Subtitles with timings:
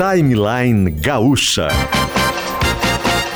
[0.00, 1.68] Timeline Gaúcha.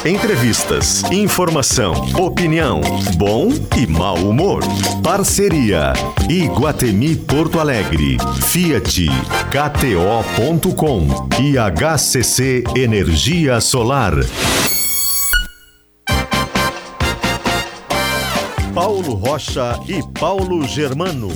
[0.03, 2.81] Entrevistas, informação, opinião,
[3.19, 4.63] bom e mau humor.
[5.03, 5.93] Parceria
[6.27, 8.17] Iguatemi Porto Alegre,
[8.47, 9.09] Fiat,
[9.51, 11.07] KTO.com
[11.39, 14.15] e HCC Energia Solar.
[18.75, 21.29] Paulo Rocha e Paulo Germano.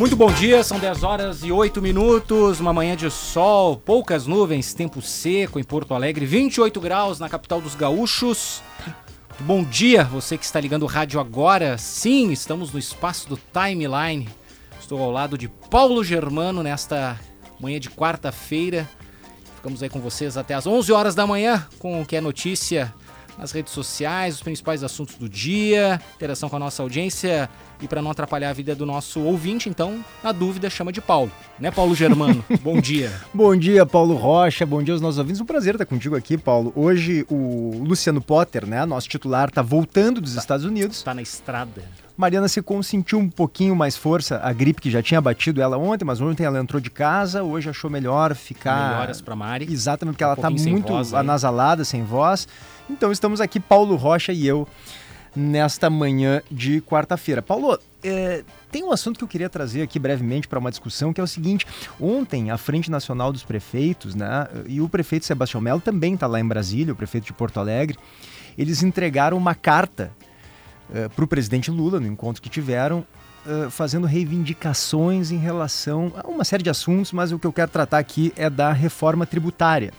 [0.00, 4.72] Muito bom dia, são 10 horas e 8 minutos, uma manhã de sol, poucas nuvens,
[4.72, 8.62] tempo seco em Porto Alegre, 28 graus na capital dos gaúchos.
[9.40, 11.76] Bom dia, você que está ligando o rádio agora.
[11.76, 14.26] Sim, estamos no espaço do Timeline.
[14.80, 17.20] Estou ao lado de Paulo Germano nesta
[17.60, 18.88] manhã de quarta-feira.
[19.56, 22.94] Ficamos aí com vocês até as 11 horas da manhã com o que é notícia
[23.40, 27.48] nas redes sociais, os principais assuntos do dia, interação com a nossa audiência
[27.80, 31.32] e para não atrapalhar a vida do nosso ouvinte, então, na dúvida, chama de Paulo.
[31.58, 32.44] Né, Paulo Germano?
[32.60, 33.10] bom dia.
[33.32, 34.66] Bom dia, Paulo Rocha.
[34.66, 35.40] Bom dia aos nossos ouvintes.
[35.40, 36.70] Um prazer estar contigo aqui, Paulo.
[36.76, 40.98] Hoje o Luciano Potter, né, nosso titular, está voltando dos tá, Estados Unidos.
[40.98, 41.82] Está na estrada.
[42.20, 46.04] Mariana se sentiu um pouquinho mais força, a gripe que já tinha batido ela ontem,
[46.04, 48.90] mas ontem ela entrou de casa, hoje achou melhor ficar.
[48.90, 49.72] Melhoras para Mari.
[49.72, 52.46] Exatamente, porque um ela está muito anasalada, sem voz.
[52.90, 54.66] Então estamos aqui, Paulo Rocha e eu
[55.34, 57.40] nesta manhã de quarta-feira.
[57.40, 61.20] Paulo, é, tem um assunto que eu queria trazer aqui brevemente para uma discussão, que
[61.20, 61.64] é o seguinte:
[62.00, 66.40] ontem, a Frente Nacional dos Prefeitos, né, e o prefeito Sebastião Melo também está lá
[66.40, 67.96] em Brasília, o prefeito de Porto Alegre,
[68.58, 70.10] eles entregaram uma carta
[70.92, 73.06] é, para o presidente Lula, no encontro que tiveram,
[73.46, 77.70] é, fazendo reivindicações em relação a uma série de assuntos, mas o que eu quero
[77.70, 79.92] tratar aqui é da reforma tributária.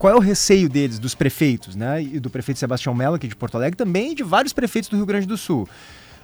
[0.00, 2.02] Qual é o receio deles, dos prefeitos, né?
[2.02, 4.96] E do prefeito Sebastião Mello, aqui de Porto Alegre, também e de vários prefeitos do
[4.96, 5.68] Rio Grande do Sul.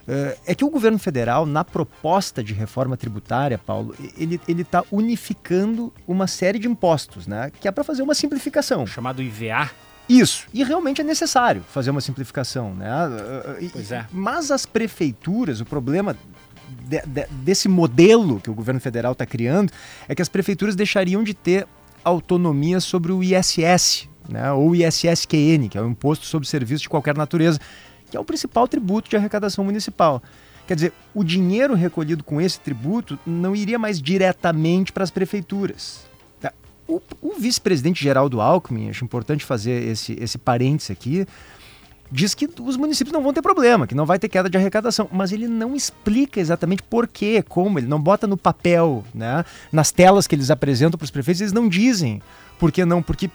[0.09, 5.93] Uh, é que o governo federal, na proposta de reforma tributária, Paulo, ele está unificando
[6.09, 7.53] uma série de impostos, né?
[7.61, 8.87] Que é para fazer uma simplificação.
[8.87, 9.71] Chamado IVA.
[10.09, 10.47] Isso.
[10.55, 12.89] E realmente é necessário fazer uma simplificação, né?
[13.75, 14.07] Pois é.
[14.11, 16.17] Mas as prefeituras, o problema
[16.89, 19.71] de, de, desse modelo que o governo federal está criando
[20.09, 21.67] é que as prefeituras deixariam de ter
[22.09, 27.17] autonomia sobre o ISS, né, ou ISSQN, que é o Imposto sobre Serviços de Qualquer
[27.17, 27.61] Natureza,
[28.11, 30.23] que é o principal tributo de arrecadação municipal.
[30.67, 36.07] Quer dizer, o dinheiro recolhido com esse tributo não iria mais diretamente para as prefeituras.
[36.41, 36.53] Tá?
[36.89, 41.27] O, o vice-presidente Geraldo Alckmin, acho importante fazer esse, esse parênteses aqui,
[42.11, 45.09] diz que os municípios não vão ter problema, que não vai ter queda de arrecadação,
[45.13, 49.45] mas ele não explica exatamente por quê, como, ele não bota no papel, né?
[49.73, 52.23] Nas telas que eles apresentam para os prefeitos, eles não dizem
[52.59, 53.31] por que não, porque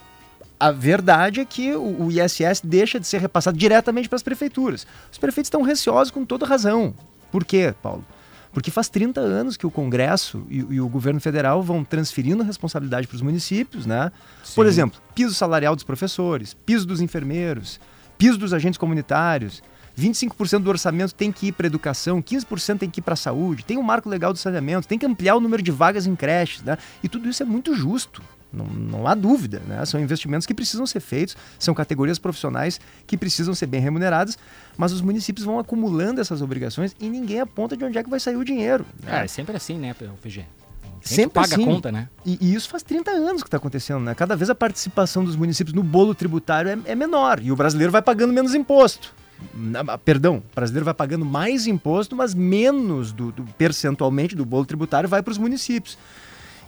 [0.59, 4.85] a verdade é que o, ISS deixa de ser repassado diretamente para as prefeituras.
[5.11, 6.93] Os prefeitos estão receosos com toda razão.
[7.31, 8.05] Por quê, Paulo?
[8.53, 12.45] Porque faz 30 anos que o Congresso e, e o governo federal vão transferindo a
[12.45, 14.11] responsabilidade para os municípios, né?
[14.43, 14.55] Sim.
[14.55, 17.79] Por exemplo, piso salarial dos professores, piso dos enfermeiros,
[18.21, 19.63] piso dos agentes comunitários,
[19.99, 23.65] 25% do orçamento tem que ir para educação, 15% tem que ir para a saúde,
[23.65, 26.61] tem um marco legal do saneamento, tem que ampliar o número de vagas em creches,
[26.61, 26.77] né?
[27.01, 28.21] E tudo isso é muito justo.
[28.53, 29.83] Não, não há dúvida, né?
[29.85, 34.37] São investimentos que precisam ser feitos, são categorias profissionais que precisam ser bem remuneradas,
[34.77, 38.19] mas os municípios vão acumulando essas obrigações e ninguém aponta de onde é que vai
[38.19, 38.85] sair o dinheiro.
[39.01, 39.21] Né?
[39.21, 40.45] É, é sempre assim, né, PG?
[41.01, 41.63] Sempre paga assim.
[41.63, 42.09] a conta, né?
[42.25, 44.13] E, e, isso faz 30 anos que está acontecendo, né?
[44.13, 47.91] Cada vez a participação dos municípios no bolo tributário é, é menor e o brasileiro
[47.91, 49.13] vai pagando menos imposto.
[49.53, 54.65] Na, perdão, o brasileiro vai pagando mais imposto, mas menos do, do percentualmente do bolo
[54.65, 55.97] tributário vai para os municípios.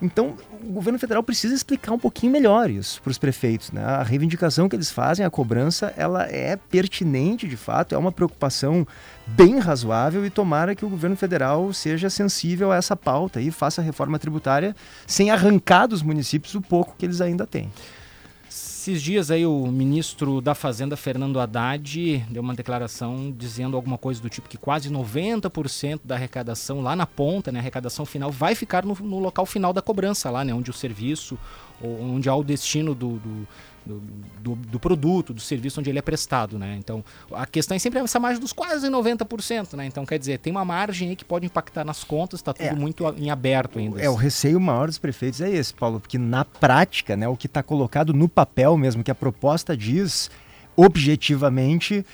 [0.04, 3.72] Então, o governo federal precisa explicar um pouquinho melhor isso para os prefeitos.
[3.72, 3.82] Né?
[3.82, 8.86] A reivindicação que eles fazem, a cobrança, ela é pertinente de fato, é uma preocupação
[9.26, 13.80] bem razoável e tomara que o governo federal seja sensível a essa pauta e faça
[13.80, 14.76] a reforma tributária
[15.08, 17.72] sem arrancar dos municípios o pouco que eles ainda têm.
[18.84, 24.22] Esses dias aí o ministro da Fazenda, Fernando Haddad, deu uma declaração dizendo alguma coisa
[24.22, 28.56] do tipo que quase 90% da arrecadação lá na ponta, né, a arrecadação final, vai
[28.56, 31.40] ficar no, no, local final da cobrança lá, né, onde o serviço,
[31.82, 33.48] onde há o destino do, do
[33.86, 34.02] do,
[34.40, 36.76] do, do, produto, do serviço onde ele é prestado, né?
[36.80, 39.86] Então, a questão é sempre essa margem dos quase 90%, né?
[39.86, 42.74] Então, quer dizer, tem uma margem aí que pode impactar nas contas, está tudo é,
[42.74, 44.02] muito em aberto ainda.
[44.02, 47.48] É, o receio maior dos prefeitos é esse, Paulo, porque na prática, né, o que
[47.48, 50.30] está colocado no papel mesmo, que a proposta diz
[50.76, 52.06] objetivamente,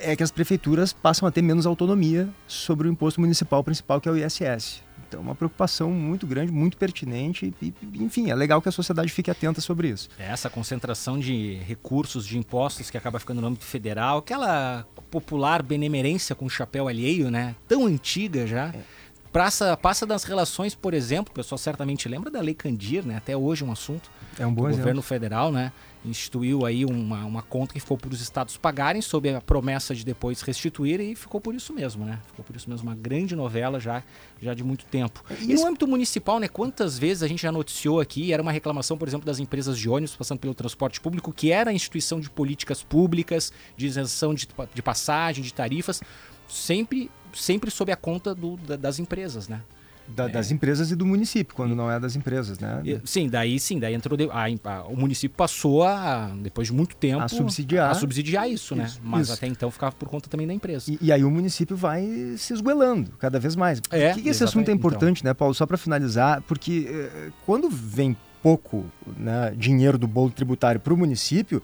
[0.00, 4.08] é que as prefeituras passam a ter menos autonomia sobre o imposto municipal principal, que
[4.08, 4.82] é o ISS.
[5.06, 9.30] Então, uma preocupação muito grande, muito pertinente e, enfim, é legal que a sociedade fique
[9.30, 10.08] atenta sobre isso.
[10.18, 15.62] É essa concentração de recursos, de impostos que acaba ficando no âmbito federal, aquela popular
[15.62, 17.54] benemerência com chapéu alheio, né?
[17.68, 18.68] Tão antiga já.
[18.68, 19.03] É
[19.34, 23.16] passa, passa das relações, por exemplo, o pessoal certamente lembra da Lei Candir, né?
[23.16, 24.08] Até hoje é um assunto.
[24.38, 24.78] É um bom o exemplo.
[24.78, 25.72] governo federal, né?
[26.04, 30.04] instituiu aí uma, uma conta que ficou para os estados pagarem, sob a promessa de
[30.04, 32.20] depois restituir, e ficou por isso mesmo, né?
[32.26, 34.02] Ficou por isso mesmo, uma grande novela já,
[34.40, 35.24] já de muito tempo.
[35.40, 36.46] E no âmbito municipal, né?
[36.46, 39.88] Quantas vezes a gente já noticiou aqui, era uma reclamação, por exemplo, das empresas de
[39.88, 44.46] ônibus passando pelo transporte público, que era a instituição de políticas públicas, de isenção de,
[44.74, 46.02] de passagem, de tarifas,
[46.46, 49.60] sempre, sempre sob a conta do, das empresas, né?
[50.06, 50.28] Da, é.
[50.28, 52.82] Das empresas e do município, quando não é das empresas, né?
[53.04, 54.18] Sim, daí sim, daí entrou.
[54.30, 58.76] A, a, o município passou a, depois de muito tempo, a subsidiar, a subsidiar isso,
[58.76, 58.84] né?
[58.84, 59.02] isso né?
[59.02, 59.32] Mas isso.
[59.32, 60.90] até então ficava por conta também da empresa.
[60.90, 63.80] E, e aí o município vai se esguelando cada vez mais.
[63.90, 65.30] É, Por que, que esse assunto é importante, então.
[65.30, 65.54] né, Paulo?
[65.54, 68.84] Só para finalizar, porque eh, quando vem pouco
[69.16, 71.62] né, dinheiro do bolo tributário para o município,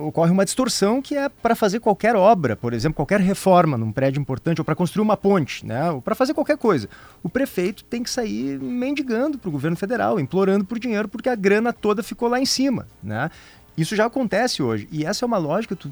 [0.00, 4.20] ocorre uma distorção que é para fazer qualquer obra, por exemplo, qualquer reforma num prédio
[4.20, 6.88] importante ou para construir uma ponte, né, ou para fazer qualquer coisa.
[7.22, 11.36] O prefeito tem que sair mendigando para o governo federal, implorando por dinheiro, porque a
[11.36, 12.88] grana toda ficou lá em cima.
[13.02, 13.30] Né?
[13.76, 14.88] Isso já acontece hoje.
[14.90, 15.88] E essa é uma lógica, tu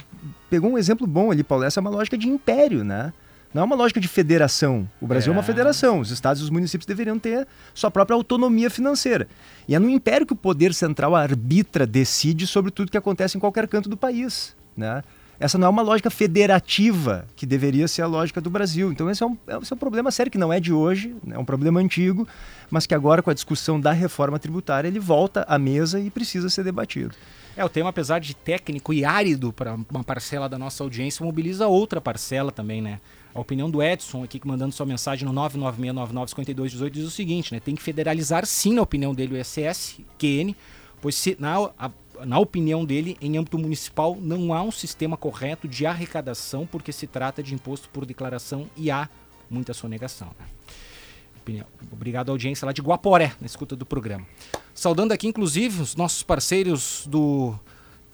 [0.50, 3.12] pegou um exemplo bom ali, Paulo, essa é uma lógica de império, né?
[3.56, 4.86] Não é uma lógica de federação.
[5.00, 5.98] O Brasil é, é uma federação.
[5.98, 9.26] Os estados e os municípios deveriam ter sua própria autonomia financeira.
[9.66, 13.40] E é no império que o poder central arbitra, decide sobre tudo que acontece em
[13.40, 14.54] qualquer canto do país.
[14.76, 15.02] Né?
[15.40, 18.92] Essa não é uma lógica federativa que deveria ser a lógica do Brasil.
[18.92, 21.36] Então, esse é um, esse é um problema sério que não é de hoje, né?
[21.36, 22.28] é um problema antigo,
[22.70, 26.50] mas que agora, com a discussão da reforma tributária, ele volta à mesa e precisa
[26.50, 27.14] ser debatido.
[27.56, 31.66] É, o tema, apesar de técnico e árido para uma parcela da nossa audiência, mobiliza
[31.66, 33.00] outra parcela também, né?
[33.36, 37.60] A opinião do Edson aqui, que mandando sua mensagem no 996995218, diz o seguinte, né?
[37.60, 40.54] Tem que federalizar sim, na opinião dele, o SS, QN,
[41.02, 41.90] pois se, na, a,
[42.24, 47.06] na opinião dele, em âmbito municipal, não há um sistema correto de arrecadação, porque se
[47.06, 49.06] trata de imposto por declaração e há
[49.50, 50.30] muita sonegação.
[50.40, 51.62] Né?
[51.92, 54.26] Obrigado à audiência lá de Guaporé, na escuta do programa.
[54.74, 57.54] Saudando aqui, inclusive, os nossos parceiros do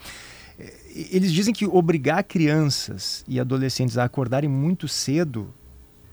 [0.59, 0.73] É,
[1.13, 5.55] eles dizem que obrigar crianças e adolescentes a acordarem muito cedo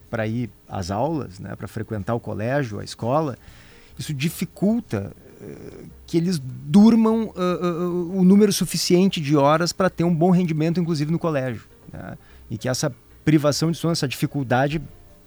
[0.10, 3.38] para ir às aulas, né, para frequentar o colégio, a escola,
[3.98, 10.04] isso dificulta uh, que eles durmam uh, uh, o número suficiente de horas para ter
[10.04, 11.64] um bom rendimento, inclusive no colégio.
[11.92, 12.18] Né?
[12.52, 12.94] E que essa
[13.24, 14.82] privação de sono, essa dificuldade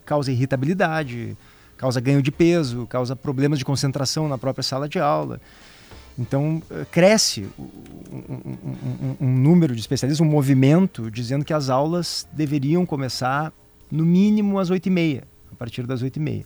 [0.04, 1.36] causa irritabilidade,
[1.78, 5.40] causa ganho de peso, causa problemas de concentração na própria sala de aula.
[6.18, 7.64] Então, eh, cresce um,
[8.12, 13.52] um, um, número de especialistas, um movimento dizendo que as aulas deveriam começar
[13.88, 16.44] no mínimo às 8h30, a partir das 8h30.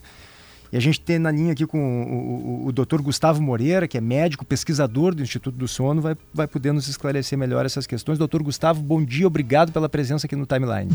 [0.71, 3.97] E a gente tem na linha aqui com o, o, o doutor Gustavo Moreira, que
[3.97, 8.19] é médico, pesquisador do Instituto do Sono, vai, vai poder nos esclarecer melhor essas questões.
[8.19, 10.91] Doutor Gustavo, bom dia, obrigado pela presença aqui no Timeline.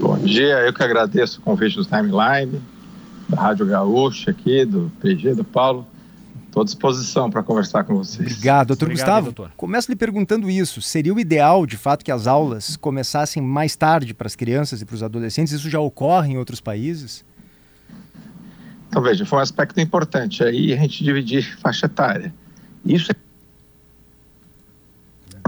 [0.00, 2.60] Bom dia, eu que agradeço o convite do Timeline
[3.30, 5.86] da Rádio Gaúcha aqui, do PG, do Paulo.
[6.46, 8.32] Estou à disposição para conversar com vocês.
[8.32, 9.26] Obrigado, doutor Obrigado, Gustavo.
[9.26, 9.52] Doutor.
[9.56, 10.82] Começo lhe perguntando isso.
[10.82, 14.84] Seria o ideal, de fato, que as aulas começassem mais tarde para as crianças e
[14.84, 15.52] para os adolescentes?
[15.52, 17.24] Isso já ocorre em outros países?
[18.88, 22.34] Então, veja, foi um aspecto importante aí a gente dividir faixa etária.
[22.84, 23.14] Isso é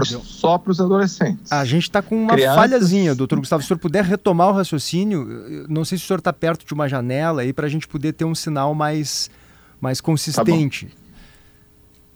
[0.05, 1.51] só para os adolescentes.
[1.51, 2.55] A gente está com uma Crianças...
[2.55, 3.61] falhazinha, doutor Gustavo.
[3.61, 6.73] Se o senhor puder retomar o raciocínio, não sei se o senhor está perto de
[6.73, 9.29] uma janela aí para a gente poder ter um sinal mais,
[9.79, 10.87] mais consistente.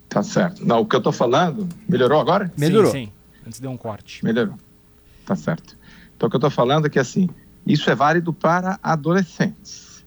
[0.07, 0.65] Tá, tá certo.
[0.65, 2.51] Não, o que eu estou falando, melhorou agora?
[2.57, 2.91] Melhorou.
[2.91, 3.11] Sim, sim.
[3.45, 4.23] Antes deu um corte.
[4.23, 4.55] Melhorou.
[5.25, 5.77] Tá certo.
[6.15, 7.29] Então o que eu estou falando é que assim,
[7.65, 10.05] isso é válido para adolescentes.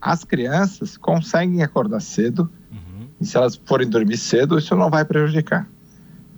[0.00, 3.08] As crianças conseguem acordar cedo, uhum.
[3.20, 5.68] e se elas forem dormir cedo, isso não vai prejudicar.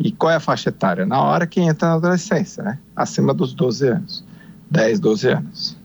[0.00, 1.06] E qual é a faixa etária?
[1.06, 2.78] Na hora que entra na adolescência, né?
[2.96, 4.24] Acima dos 12 anos.
[4.70, 5.76] 10, 12 anos.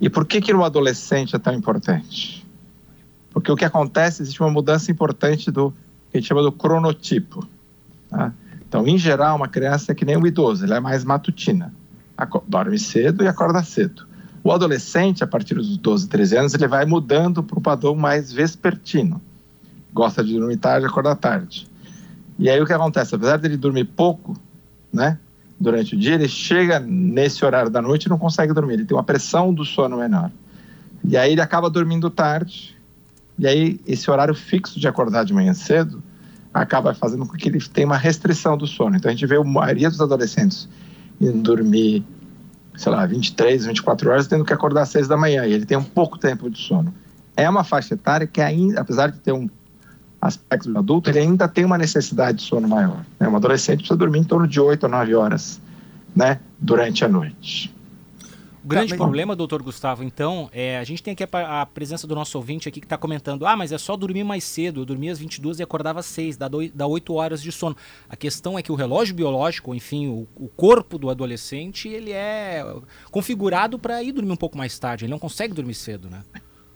[0.00, 2.46] E por que que o adolescente é tão importante?
[3.30, 5.72] Porque o que acontece, existe uma mudança importante do
[6.10, 7.46] que a gente chama do cronotipo.
[8.08, 8.32] Tá?
[8.68, 11.72] Então, em geral, uma criança é que nem um idoso, ela é mais matutina
[12.46, 14.06] dorme cedo e acorda cedo.
[14.42, 18.32] O adolescente, a partir dos 12, 13 anos, ele vai mudando para o padrão mais
[18.32, 19.20] vespertino.
[19.92, 21.68] Gosta de dormir tarde, acordar tarde.
[22.38, 23.14] E aí o que acontece?
[23.14, 24.36] Apesar dele dormir pouco,
[24.92, 25.18] né,
[25.58, 28.74] durante o dia, ele chega nesse horário da noite e não consegue dormir.
[28.74, 30.30] Ele tem uma pressão do sono menor.
[31.04, 32.76] E aí ele acaba dormindo tarde.
[33.38, 36.02] E aí esse horário fixo de acordar de manhã cedo
[36.52, 38.96] acaba fazendo com que ele tenha uma restrição do sono.
[38.96, 40.68] Então a gente vê a maioria dos adolescentes
[41.20, 42.04] indo dormir,
[42.76, 45.76] sei lá, 23, 24 horas, tendo que acordar às 6 da manhã, e ele tem
[45.76, 46.94] um pouco tempo de sono.
[47.36, 49.48] É uma faixa etária que ainda, apesar de ter um
[50.20, 53.04] aspecto do adulto, ele ainda tem uma necessidade de sono maior.
[53.18, 53.28] Né?
[53.28, 55.60] Um adolescente precisa dormir em torno de 8 a 9 horas
[56.14, 57.74] né, durante a noite.
[58.64, 62.06] O grande tá, problema, doutor Gustavo, então, é a gente tem aqui a, a presença
[62.06, 64.80] do nosso ouvinte aqui que está comentando: ah, mas é só dormir mais cedo.
[64.80, 67.74] Eu dormia às 22 e acordava às 6, dá, do, dá 8 horas de sono.
[68.10, 72.62] A questão é que o relógio biológico, enfim, o, o corpo do adolescente, ele é
[73.10, 75.04] configurado para ir dormir um pouco mais tarde.
[75.04, 76.22] Ele não consegue dormir cedo, né?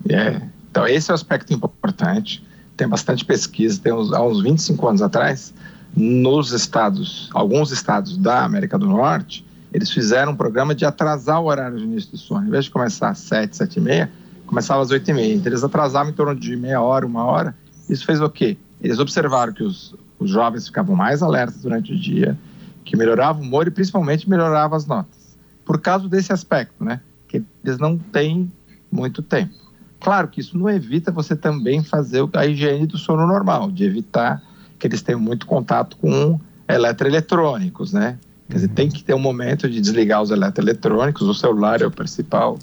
[0.09, 0.41] É.
[0.71, 2.43] Então, esse é um aspecto importante.
[2.83, 3.81] Tem bastante pesquisa.
[3.81, 5.55] Tem uns, há uns 25 anos atrás,
[5.95, 11.45] nos estados, alguns estados da América do Norte, eles fizeram um programa de atrasar o
[11.45, 12.45] horário de início do sono.
[12.45, 14.11] Em vez de começar às 7, 7 e meia,
[14.47, 15.33] começava às 8 e meia.
[15.33, 17.55] Então, eles atrasavam em torno de meia hora, uma hora.
[17.89, 18.57] Isso fez o quê?
[18.81, 22.37] Eles observaram que os, os jovens ficavam mais alertas durante o dia,
[22.85, 25.37] que melhorava o humor e principalmente melhorava as notas.
[25.65, 27.01] Por causa desse aspecto, né?
[27.29, 28.51] Que eles não têm
[28.91, 29.55] muito tempo.
[30.03, 34.43] Claro que isso não evita você também fazer a higiene do sono normal, de evitar
[34.77, 38.19] que eles tenham muito contato com eletroeletrônicos, né?
[38.49, 41.91] Quer dizer, tem que ter um momento de desligar os eletroeletrônicos, o celular é a
[41.91, 42.55] principal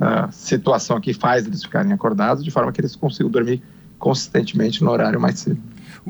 [0.00, 3.62] uh, situação que faz eles ficarem acordados, de forma que eles consigam dormir
[3.96, 5.60] consistentemente no horário mais cedo.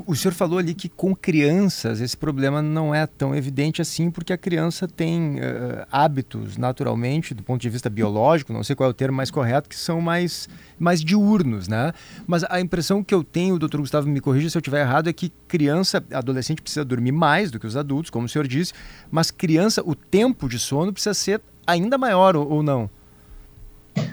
[0.05, 4.33] O senhor falou ali que com crianças esse problema não é tão evidente assim, porque
[4.33, 8.91] a criança tem uh, hábitos naturalmente, do ponto de vista biológico, não sei qual é
[8.91, 10.47] o termo mais correto, que são mais,
[10.79, 11.93] mais diurnos, né?
[12.25, 15.09] Mas a impressão que eu tenho, o doutor Gustavo me corrija se eu estiver errado,
[15.09, 18.73] é que criança, adolescente precisa dormir mais do que os adultos, como o senhor disse,
[19.09, 22.89] mas criança, o tempo de sono precisa ser ainda maior ou, ou não?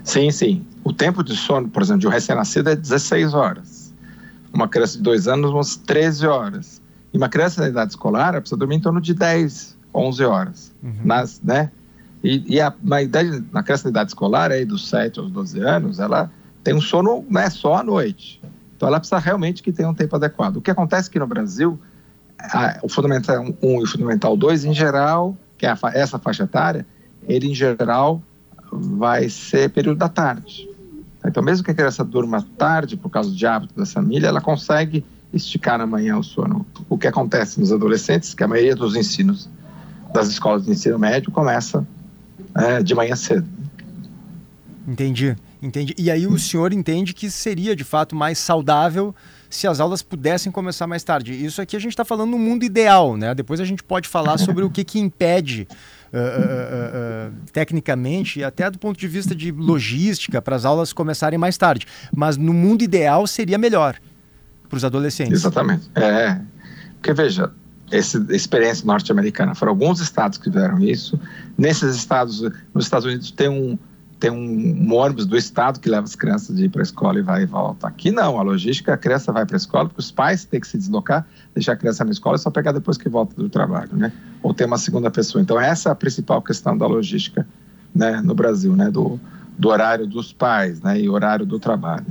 [0.02, 0.66] Sim, sim.
[0.82, 3.77] O tempo de sono, por exemplo, de um recém-nascido é 16 horas
[4.52, 6.82] uma criança de dois anos, umas 13 horas.
[7.12, 10.74] E uma criança na idade escolar precisa dormir em torno de 10, 11 horas.
[10.82, 10.94] Uhum.
[11.04, 11.70] Nas, né?
[12.22, 15.60] E, e a, na, idade, na criança na idade escolar, aí, dos 7 aos 12
[15.60, 16.30] anos, ela
[16.64, 18.40] tem um sono né, só à noite.
[18.76, 20.56] Então ela precisa realmente que tenha um tempo adequado.
[20.56, 21.78] O que acontece aqui no Brasil,
[22.38, 26.44] a, o Fundamental 1 e o Fundamental 2, em geral, que é a, essa faixa
[26.44, 26.86] etária,
[27.26, 28.22] ele em geral
[28.70, 30.67] vai ser período da tarde.
[31.24, 35.04] Então, mesmo que a criança durma tarde por causa de hábito da família, ela consegue
[35.32, 36.64] esticar na manhã o sono.
[36.88, 39.48] O que acontece nos adolescentes, que a maioria dos ensinos
[40.12, 41.86] das escolas de ensino médio começa
[42.54, 43.46] é, de manhã cedo.
[44.86, 45.94] Entendi, entendi.
[45.98, 49.14] E aí o senhor entende que seria de fato mais saudável
[49.50, 51.32] se as aulas pudessem começar mais tarde.
[51.32, 53.34] Isso aqui a gente está falando no mundo ideal, né?
[53.34, 55.66] Depois a gente pode falar sobre o que, que impede
[56.12, 60.92] uh, uh, uh, tecnicamente e até do ponto de vista de logística para as aulas
[60.92, 61.86] começarem mais tarde.
[62.14, 63.96] Mas no mundo ideal seria melhor
[64.68, 65.32] para os adolescentes.
[65.34, 65.90] Exatamente.
[65.94, 66.38] É,
[66.94, 67.50] porque veja,
[67.90, 71.18] essa experiência norte-americana foram alguns estados que fizeram isso.
[71.56, 72.42] Nesses estados,
[72.74, 73.78] nos Estados Unidos tem um
[74.18, 77.18] tem um, um, ônibus do estado que leva as crianças de ir para a escola
[77.18, 77.86] e vai e volta.
[77.86, 80.66] Aqui não, a logística, a criança vai para a escola, porque os pais têm que
[80.66, 83.90] se deslocar, deixar a criança na escola e só pegar depois que volta do trabalho,
[83.92, 84.12] né?
[84.42, 85.40] Ou ter uma segunda pessoa.
[85.40, 87.46] Então essa é a principal questão da logística,
[87.94, 89.20] né, no Brasil, né, do,
[89.56, 92.06] do horário dos pais, né, e horário do trabalho.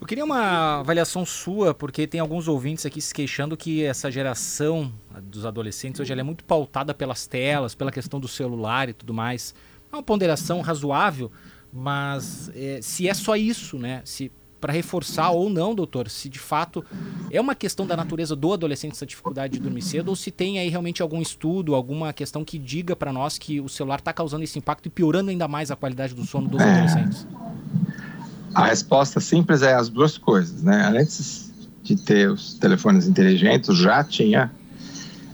[0.00, 4.92] Eu queria uma avaliação sua, porque tem alguns ouvintes aqui se queixando que essa geração
[5.24, 9.54] dos adolescentes hoje é muito pautada pelas telas, pela questão do celular e tudo mais.
[9.92, 11.30] É uma ponderação razoável,
[11.72, 14.02] mas é, se é só isso, né?
[14.04, 14.30] Se
[14.60, 16.84] para reforçar ou não, doutor, se de fato
[17.30, 20.58] é uma questão da natureza do adolescente essa dificuldade de dormir cedo ou se tem
[20.58, 24.42] aí realmente algum estudo, alguma questão que diga para nós que o celular está causando
[24.42, 26.64] esse impacto e piorando ainda mais a qualidade do sono dos é.
[26.64, 27.26] adolescentes.
[28.54, 30.88] A resposta simples é as duas coisas, né?
[30.88, 31.52] Antes
[31.82, 34.50] de ter os telefones inteligentes, já tinha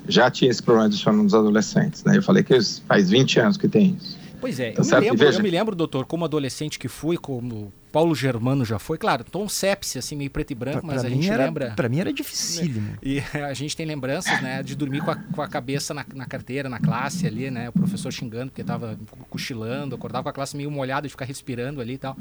[0.07, 2.19] já tinha esse problema de sono nos adolescentes, né?
[2.19, 4.19] Eu falei que faz 20 anos que tem isso.
[4.45, 7.73] Pois é, tá eu, me lembro, eu me lembro, doutor, como adolescente que fui, como
[7.91, 11.09] Paulo Germano já foi, claro, tom sepsi, assim, meio preto e branco, pra, mas pra
[11.09, 11.71] a gente era, lembra.
[11.71, 12.93] Pra mim era dificílimo.
[13.03, 16.27] E a gente tem lembranças, né, de dormir com a, com a cabeça na, na,
[16.27, 18.99] carteira, na classe ali, né, o professor xingando porque tava
[19.31, 22.15] cochilando, acordava com a classe meio molhada de ficar respirando ali e tal.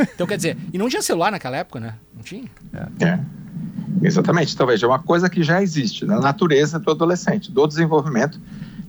[0.00, 1.94] Então, quer dizer, e não tinha celular naquela época, né?
[2.12, 2.50] Não tinha?
[2.72, 3.04] É.
[3.04, 3.20] é.
[4.02, 4.52] Exatamente.
[4.52, 8.40] Então, veja, é uma coisa que já existe na natureza do adolescente, do desenvolvimento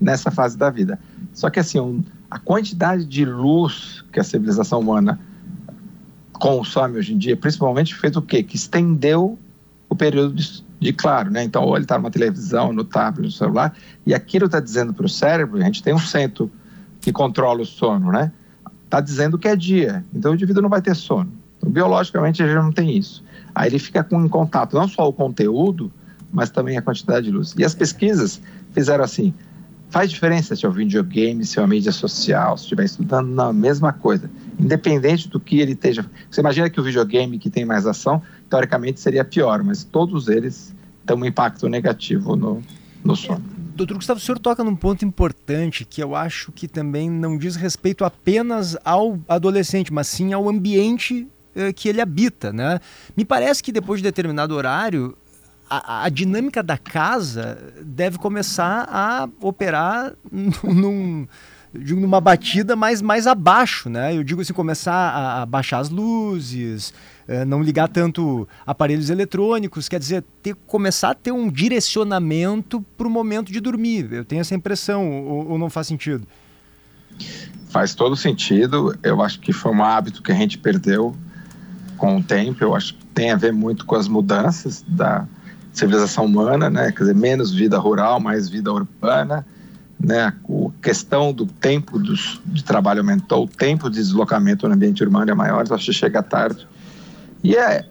[0.02, 1.00] nessa fase da vida.
[1.34, 5.20] Só que, assim, a quantidade de luz que a civilização humana
[6.34, 8.42] consome hoje em dia, principalmente fez o quê?
[8.42, 9.38] Que estendeu
[9.90, 11.44] o período de, de claro, né?
[11.44, 15.06] Então, ou ele está numa televisão, no tablet, no celular, e aquilo está dizendo para
[15.06, 16.50] o cérebro, a gente tem um centro
[17.02, 18.32] que controla o sono, né?
[18.86, 21.32] Está dizendo que é dia, então o indivíduo não vai ter sono.
[21.58, 23.24] Então, biologicamente, gente não tem isso.
[23.54, 25.92] Aí ele fica com em contato não só o conteúdo,
[26.32, 27.54] mas também a quantidade de luz.
[27.58, 29.34] E as pesquisas fizeram assim,
[29.90, 33.52] Faz diferença se é um videogame, se é uma mídia social, se estiver estudando, não,
[33.52, 34.30] mesma coisa.
[34.60, 36.06] Independente do que ele esteja.
[36.30, 40.76] Você imagina que o videogame que tem mais ação, teoricamente seria pior, mas todos eles
[41.06, 42.62] têm um impacto negativo no,
[43.04, 43.44] no sono.
[43.76, 47.56] Doutor Gustavo, o senhor toca num ponto importante que eu acho que também não diz
[47.56, 52.80] respeito apenas ao adolescente, mas sim ao ambiente eh, que ele habita, né?
[53.16, 55.18] Me parece que depois de determinado horário,
[55.70, 60.14] a, a, dinâmica da casa deve começar a operar
[60.64, 61.28] num,
[61.74, 64.16] numa batida mais, mais abaixo, né?
[64.16, 66.94] Eu digo assim, começar a, a baixar as luzes,
[67.28, 73.08] é, não ligar tanto aparelhos eletrônicos, quer dizer, ter, começar a ter um direcionamento para
[73.08, 74.12] o momento de dormir.
[74.12, 76.28] Eu tenho essa impressão, ou, ou não faz sentido?
[77.70, 78.98] Faz todo sentido.
[79.04, 81.16] Eu acho que foi um hábito que a gente perdeu
[81.98, 82.64] com o tempo.
[82.64, 85.28] Eu acho que tem a ver muito com as mudanças da,
[85.80, 86.92] civilização humana, né?
[86.92, 89.46] Quer dizer, menos vida rural, mais vida urbana,
[90.00, 90.26] né?
[90.26, 90.34] A
[90.82, 95.34] questão do tempo dos, de trabalho aumentou, o tempo de deslocamento no ambiente urbano é
[95.34, 96.68] maior, então você chega tarde.
[97.44, 97.86] E é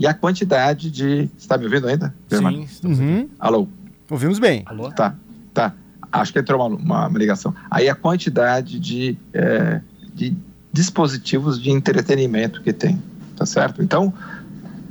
[0.00, 1.26] e a quantidade de.
[1.26, 2.14] Você está me ouvindo ainda?
[2.30, 2.66] Sim.
[2.82, 3.28] Uhum.
[3.38, 3.68] Alô?
[4.08, 4.62] Ouvimos bem.
[4.64, 4.90] Alô?
[4.90, 5.14] Tá,
[5.52, 5.74] tá.
[6.10, 7.54] Acho que entrou uma, uma, uma ligação.
[7.70, 9.82] Aí a quantidade de, é,
[10.14, 10.34] de
[10.72, 13.00] dispositivos de entretenimento que tem,
[13.36, 13.82] tá certo?
[13.82, 14.10] Então,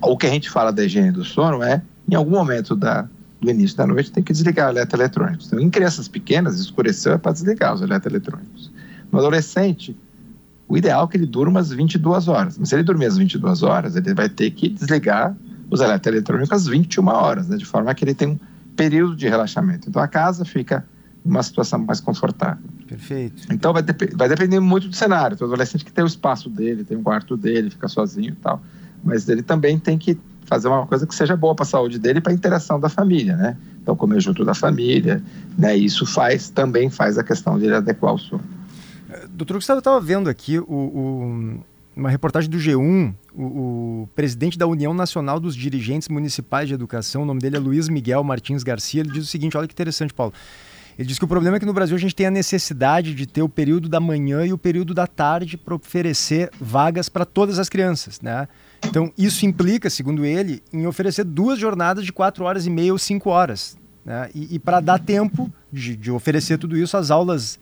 [0.02, 3.08] o que a gente fala da higiene do sono é, em algum momento da,
[3.42, 5.48] do início da noite, tem que desligar eletroeletrônicos.
[5.48, 8.72] Então, em crianças pequenas, escureceu é para desligar os eletroeletrônicos.
[9.12, 9.96] No adolescente,
[10.68, 12.58] o ideal é que ele durma as 22 horas.
[12.58, 15.36] Mas se ele dormir as 22 horas, ele vai ter que desligar
[15.70, 18.40] os eletroeletrônicos às 21 horas, né, de forma que ele tem um
[18.76, 19.90] período de relaxamento.
[19.90, 20.86] Então, a casa fica
[21.24, 22.64] numa situação mais confortável.
[22.88, 23.44] Perfeito.
[23.52, 25.38] Então, vai, dep vai depender muito do cenário.
[25.40, 28.62] O adolescente que tem o espaço dele, tem o quarto dele, fica sozinho e tal
[29.04, 32.20] mas ele também tem que fazer uma coisa que seja boa para a saúde dele
[32.20, 33.56] e para a interação da família, né?
[33.82, 35.22] Então, comer junto da família,
[35.58, 35.76] né?
[35.76, 38.44] Isso faz, também faz a questão de adequar o sono.
[39.10, 41.64] É, doutor Gustavo, estava vendo aqui o, o,
[41.96, 47.22] uma reportagem do G1, o, o, presidente da União Nacional dos Dirigentes Municipais de Educação,
[47.22, 50.14] o nome dele é Luiz Miguel Martins Garcia, ele diz o seguinte, olha que interessante,
[50.14, 50.34] Paulo.
[50.98, 53.26] Ele diz que o problema é que no Brasil a gente tem a necessidade de
[53.26, 57.58] ter o período da manhã e o período da tarde para oferecer vagas para todas
[57.58, 58.50] as crianças, né?
[58.86, 62.98] Então, isso implica, segundo ele, em oferecer duas jornadas de quatro horas e meia ou
[62.98, 63.78] cinco horas.
[64.06, 64.30] Né?
[64.34, 67.60] E, e para dar tempo de, de, oferecer tudo isso, as aulas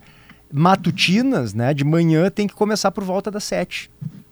[0.52, 3.92] matutinas, né, de manhã, tem que começar por volta das sete.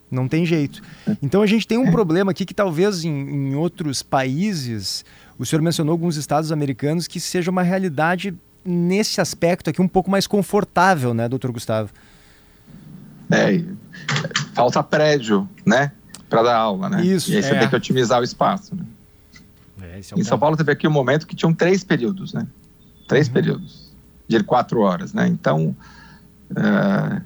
[0.09, 0.81] Não tem jeito.
[1.21, 5.03] Então, a gente tem um problema aqui que talvez em, em outros países,
[5.37, 10.09] o senhor mencionou alguns estados americanos, que seja uma realidade nesse aspecto aqui um pouco
[10.09, 11.91] mais confortável, né, doutor Gustavo?
[13.31, 13.63] É,
[14.53, 15.91] falta prédio, né?
[16.35, 17.05] Para dar aula, né?
[17.05, 17.31] Isso.
[17.31, 17.59] E aí você é.
[17.59, 18.85] tem que otimizar o espaço, né?
[19.81, 22.45] É, é em São Paulo teve aqui um momento que tinham três períodos, né?
[23.07, 23.33] Três uhum.
[23.33, 23.95] períodos
[24.27, 25.27] de quatro horas, né?
[25.27, 25.75] Então,
[26.51, 27.21] uh,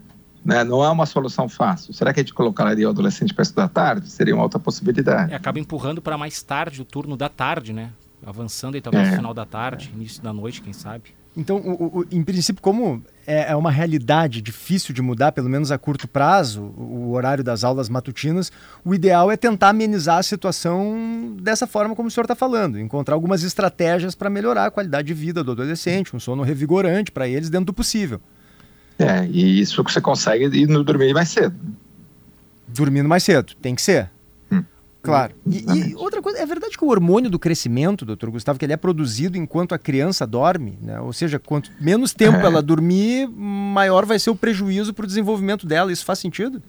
[0.45, 1.93] né, não é uma solução fácil.
[1.93, 4.10] Será que a gente colocaria o adolescente para estudar tarde?
[4.10, 5.34] Seria uma outra possibilidade.
[5.34, 7.91] É, acaba empurrando para mais tarde o turno da tarde, né?
[8.24, 11.15] Avançando aí talvez no final da tarde, início da noite, quem sabe.
[11.36, 15.72] Então, o, o, em princípio, como é, é, uma realidade difícil de mudar, pelo menos
[15.72, 18.52] a curto prazo, o, horário das aulas matutinas,
[18.84, 23.13] o ideal é tentar amenizar a situação dessa forma como o senhor está falando, encontrar
[23.13, 27.52] algumas estratégias para melhorar a qualidade de vida do adolescente, um sono revigorante para eles
[27.52, 28.20] dentro do possível.
[28.98, 31.56] É, e isso que você consegue ir no dormir mais cedo.
[32.68, 34.10] Dormindo mais cedo, tem que ser.
[35.02, 35.34] Claro.
[35.48, 38.74] E, e outra coisa, é verdade que o hormônio do crescimento, doutor Gustavo, que ele
[38.74, 41.00] é produzido enquanto a criança dorme, né?
[41.00, 42.46] Ou seja, quanto menos tempo É.
[42.46, 45.92] ela dormir, maior vai ser o prejuízo para o desenvolvimento dela.
[45.92, 46.62] Isso faz sentido?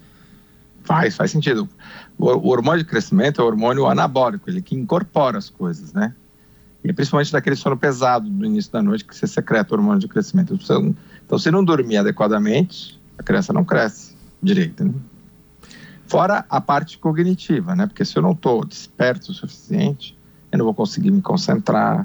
[0.85, 1.69] Faz, faz sentido.
[2.17, 6.15] O, o hormônio de crescimento é o hormônio anabólico, ele que incorpora as coisas, né?
[6.85, 10.09] E principalmente daquele sono pesado no início da noite que você secreta o hormônio de
[10.09, 10.55] crescimento.
[10.55, 10.95] Então,
[11.27, 14.93] então, se não dormir adequadamente, a criança não cresce direito, né?
[16.11, 17.87] Fora a parte cognitiva, né?
[17.87, 20.19] Porque se eu não estou desperto o suficiente,
[20.51, 22.05] eu não vou conseguir me concentrar,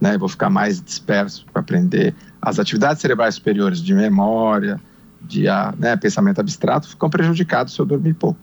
[0.00, 0.14] né?
[0.14, 2.14] Eu vou ficar mais disperso para aprender.
[2.40, 4.80] As atividades cerebrais superiores de memória,
[5.20, 8.40] de ah, né, pensamento abstrato, ficam prejudicados se eu dormir pouco.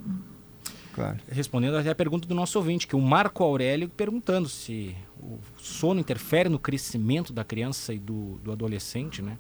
[0.94, 1.18] Claro.
[1.28, 6.00] Respondendo até a pergunta do nosso ouvinte, que o Marco Aurélio perguntando se o sono
[6.00, 9.40] interfere no crescimento da criança e do, do adolescente, né?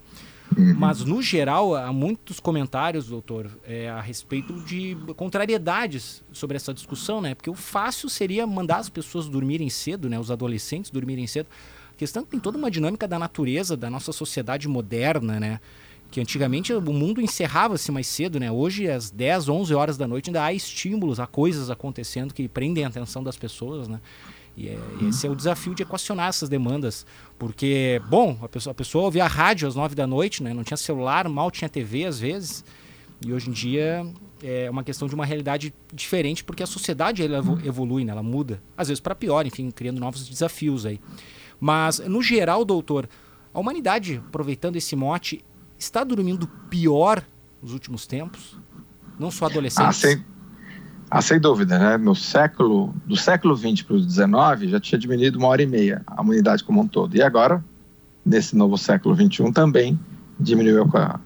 [0.58, 7.22] Mas, no geral, há muitos comentários, doutor, é, a respeito de contrariedades sobre essa discussão,
[7.22, 7.36] né?
[7.36, 10.20] Porque o fácil seria mandar as pessoas dormirem cedo, né?
[10.20, 11.48] Os adolescentes dormirem cedo.
[11.94, 15.60] A questão é que tem toda uma dinâmica da natureza da nossa sociedade moderna, né?
[16.12, 18.52] Que antigamente o mundo encerrava-se mais cedo, né?
[18.52, 22.84] Hoje, às 10, 11 horas da noite, ainda há estímulos, há coisas acontecendo que prendem
[22.84, 24.00] a atenção das pessoas, né?
[24.58, 27.06] E é, esse é o desafio de equacionar essas demandas.
[27.38, 30.54] Porque, bom, a pessoa, a pessoa ouvia a rádio às 9 da noite, né?
[30.54, 32.64] Não tinha celular, mal tinha TV às vezes.
[33.26, 34.06] E hoje em dia
[34.42, 38.12] é uma questão de uma realidade diferente, porque a sociedade ela evo- evolui, né?
[38.14, 38.62] ela muda.
[38.78, 41.00] Às vezes para pior, enfim, criando novos desafios aí.
[41.60, 43.10] Mas, no geral, doutor,
[43.54, 45.44] a humanidade, aproveitando esse mote,
[45.78, 47.22] está dormindo pior
[47.62, 48.58] nos últimos tempos?
[49.18, 49.98] Não só Ah, adolescentes?
[49.98, 50.24] sem,
[51.12, 51.98] ah, sem dúvida, né?
[51.98, 56.02] No século, do século XX para o XIX, já tinha diminuído uma hora e meia
[56.06, 57.16] a humanidade como um todo.
[57.16, 57.64] E agora,
[58.26, 60.00] nesse novo século XXI, também
[60.40, 61.20] diminuiu a,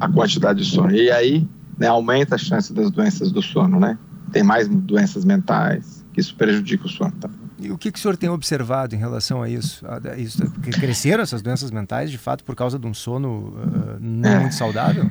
[0.00, 0.90] a quantidade de sono.
[0.92, 1.46] E aí,
[1.78, 3.98] né, aumenta a chance das doenças do sono, né?
[4.32, 7.12] Tem mais doenças mentais, que isso prejudica o sono.
[7.12, 7.28] Tá?
[7.58, 9.84] E o que, que o senhor tem observado em relação a isso?
[9.86, 10.42] A- isso?
[10.52, 14.38] Porque cresceram essas doenças mentais, de fato, por causa de um sono ah, não É.
[14.40, 15.10] muito saudável?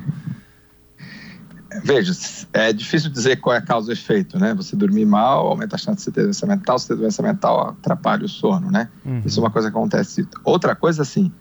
[1.84, 2.12] Veja,
[2.52, 4.52] é difícil dizer qual é a causa e efeito, né?
[4.54, 7.68] Você dormir mal aumenta a chance de você ter doença mental, se ter doença mental
[7.68, 8.88] atrapalha o sono, né?
[9.04, 9.22] Uhum.
[9.24, 10.26] Isso é uma coisa que acontece.
[10.44, 11.32] Outra coisa, assim,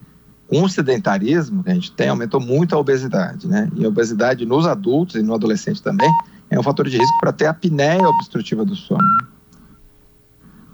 [0.47, 3.69] com o sedentarismo que a gente tem, aumentou muito a obesidade, né?
[3.75, 6.11] E a obesidade nos adultos e no adolescente também
[6.49, 8.99] é um fator de risco para ter apneia obstrutiva do sono.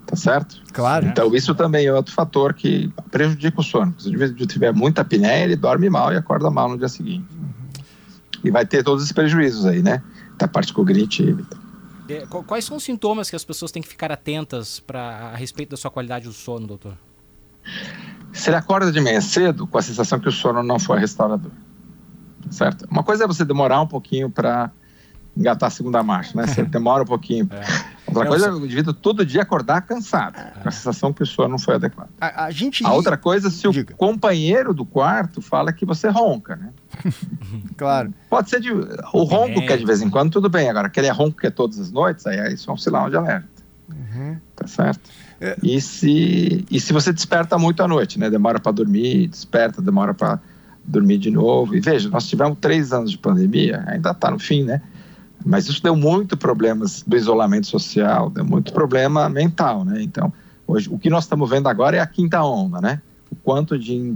[0.06, 0.62] Tá certo?
[0.72, 1.06] Claro.
[1.06, 3.92] Então, isso também é outro fator que prejudica o sono.
[3.98, 7.26] Se ele tiver muita apneia, ele dorme mal e acorda mal no dia seguinte.
[8.44, 10.02] E vai ter todos esses prejuízos aí, né?
[10.38, 11.42] Da parte cognitiva.
[12.08, 15.36] É, qu- Quais são os sintomas que as pessoas têm que ficar atentas pra, a
[15.36, 16.96] respeito da sua qualidade do sono, doutor?
[18.32, 21.50] Se ele acorda de manhã cedo com a sensação que o sono não foi restaurador.
[22.50, 22.86] Certo?
[22.90, 24.70] Uma coisa é você demorar um pouquinho para
[25.36, 26.46] engatar a segunda marcha, né?
[26.46, 27.48] Você demora um pouquinho.
[28.20, 31.22] Outra É, coisa é eu o indivíduo todo dia acordar cansado, com a sensação que
[31.22, 32.08] o sono não foi adequado.
[32.20, 32.84] A, a gente.
[32.84, 33.94] A outra coisa é se o Diga.
[33.94, 36.70] companheiro do quarto fala que você ronca, né?
[37.76, 38.12] Claro.
[38.30, 38.70] Pode ser de.
[38.72, 39.66] O ronco É.
[39.66, 40.68] que é de vez em quando, tudo bem.
[40.68, 43.48] Agora, aquele ronco que é todas as noites, aí isso é um sinal de alerta.
[43.88, 44.36] Uhum.
[44.54, 45.00] Tá certo?
[45.40, 45.56] É.
[45.62, 48.30] E, se, e se você desperta muito à noite, né?
[48.30, 50.40] Demora para dormir, desperta, demora para
[50.84, 51.76] dormir de novo.
[51.76, 54.80] E veja, nós tivemos três anos de pandemia, ainda está no fim, né?
[55.46, 60.02] Mas isso deu muito problemas do isolamento social, deu muito problema mental, né?
[60.02, 60.32] Então,
[60.66, 63.00] hoje, o que nós estamos vendo agora é a quinta onda, né?
[63.30, 64.14] O quanto de,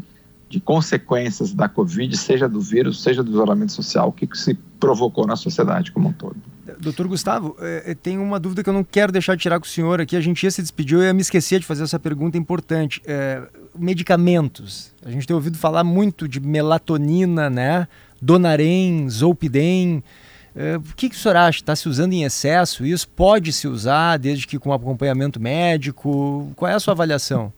[0.48, 4.54] de consequências da Covid, seja do vírus, seja do isolamento social, o que, que se
[4.80, 6.36] provocou na sociedade como um todo.
[6.80, 9.68] Doutor Gustavo, eh, tem uma dúvida que eu não quero deixar de tirar com o
[9.68, 10.16] senhor aqui.
[10.16, 13.00] A gente ia se despedir, eu ia me esquecer de fazer essa pergunta importante.
[13.06, 13.42] Eh,
[13.78, 14.92] medicamentos.
[15.04, 17.86] A gente tem ouvido falar muito de melatonina, né?
[18.20, 20.02] Donarém, Zolpidem.
[20.54, 21.58] Eh, o que, que o senhor acha?
[21.60, 22.84] Está se usando em excesso?
[22.84, 26.50] Isso pode se usar desde que com acompanhamento médico?
[26.56, 27.52] Qual é a sua avaliação?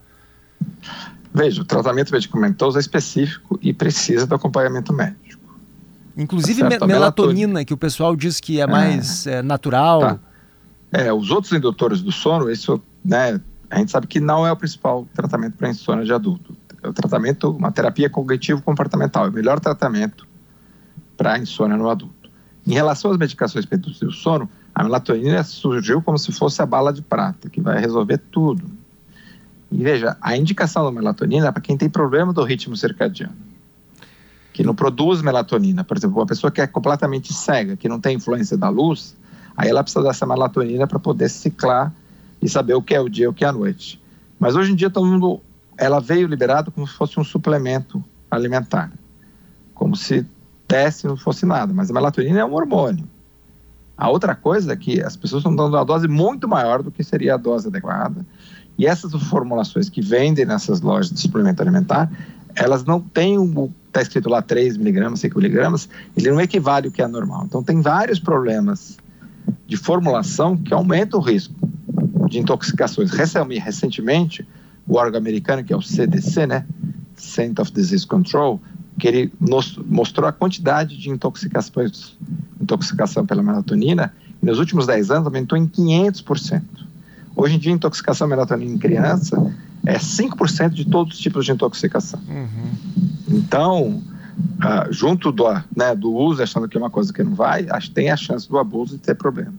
[1.35, 5.43] Veja, o tratamento medicamentoso é específico e precisa do acompanhamento médico.
[6.17, 7.65] Inclusive Tá a melatonina, melatonina.
[7.65, 10.01] que o pessoal diz que é mais eh, natural.
[10.01, 10.19] Tá.
[10.93, 14.57] É, os outros indutores do sono, isso, né, a gente sabe que não é o
[14.57, 16.55] principal tratamento para insônia de adulto.
[16.83, 20.29] É o tratamento, uma terapia cognitivo-comportamental, é o melhor tratamento
[21.17, 22.22] para insônia no adulto.
[22.67, 26.67] Em relação às medicações para induzir o sono, a melatonina surgiu como se fosse a
[26.67, 28.65] bala de prata, que vai resolver tudo.
[29.71, 33.35] E veja, a indicação da melatonina é para quem tem problema do ritmo circadiano,
[34.53, 35.83] que não produz melatonina.
[35.83, 39.17] Por exemplo, uma pessoa que é completamente cega, que não tem influência da luz,
[39.57, 41.93] aí ela precisa dessa melatonina para poder ciclar
[42.41, 44.01] e saber o que é o dia e o que é a noite.
[44.39, 45.41] Mas hoje em dia todo mundo,
[45.77, 48.93] ela veio liberada como se fosse um suplemento alimentar,
[49.75, 50.27] como se
[50.73, 51.73] desse não fosse nada.
[51.75, 53.05] Mas a melatonina é um hormônio.
[53.97, 57.05] A outra coisa é que as pessoas estão dando uma dose muito maior do que
[57.05, 58.25] seria a dose adequada.
[58.79, 62.11] E essas formulações que vendem nessas lojas de suplemento alimentar,
[62.55, 66.93] elas não têm o está escrito lá 3 miligramas, 5 miligramas, ele não equivale ao
[66.93, 67.45] que é normal.
[67.45, 68.97] Então tem vários problemas
[69.67, 71.55] de formulação que aumentam o risco
[72.31, 73.11] de intoxicações.
[73.11, 74.49] Recentemente,
[74.89, 76.65] o órgão americano, que é o CDC, né,
[77.15, 78.59] Center of Disease Control,
[78.99, 79.33] que ele
[79.87, 82.17] mostrou a quantidade de intoxicações,
[82.61, 86.63] intoxicação pela melatonina, nos últimos 10 anos aumentou em 500%.
[87.35, 89.55] Hoje em dia, a intoxicação melatonina em criança
[89.87, 92.21] é 5% de todos os tipos de intoxicação.
[92.29, 92.71] Uhum.
[93.29, 94.03] Então,
[94.59, 98.11] uh, junto do, né, do uso, achando que é uma coisa que não vai, tem
[98.11, 99.55] a chance do abuso de ter problemas.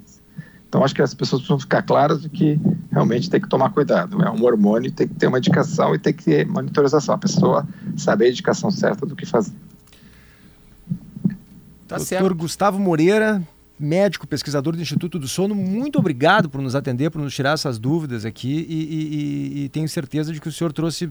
[0.74, 2.60] Então, acho que as pessoas precisam ficar claras de que
[2.92, 4.20] realmente tem que tomar cuidado.
[4.24, 7.14] É um hormônio, tem que ter uma indicação e tem que ter monitorização.
[7.14, 9.54] A pessoa saber a indicação certa do que fazer.
[11.88, 12.34] Tá Doutor certo.
[12.34, 13.44] Gustavo Moreira,
[13.84, 17.78] médico, pesquisador do Instituto do Sono, muito obrigado por nos atender, por nos tirar essas
[17.78, 21.10] dúvidas aqui e, e, e tenho certeza de que o senhor trouxe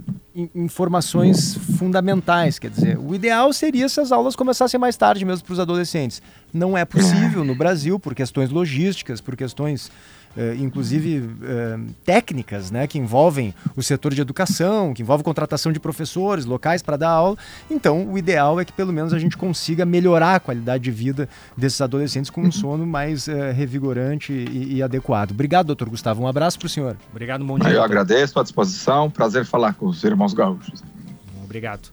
[0.54, 2.58] informações fundamentais.
[2.58, 6.22] Quer dizer, o ideal seria se as aulas começassem mais tarde mesmo para os adolescentes.
[6.52, 9.90] Não é possível no Brasil por questões logísticas, por questões
[10.36, 15.80] uh, inclusive uh, técnicas, né, que envolvem o setor de educação, que envolve contratação de
[15.80, 17.36] professores, locais para dar aula.
[17.70, 21.28] Então, o ideal é que pelo menos a gente consiga melhorar a qualidade de vida
[21.56, 22.52] desses adolescentes com um uhum.
[22.52, 25.32] sono mais uh, revigorante e, e, adequado.
[25.32, 26.22] Obrigado, doutor Gustavo.
[26.22, 26.96] Um abraço para o senhor.
[27.10, 27.70] Obrigado, bom dia.
[27.70, 29.10] Eu agradeço a disposição.
[29.10, 30.82] Prazer falar com os irmãos gaúchos.
[31.44, 31.90] Obrigado.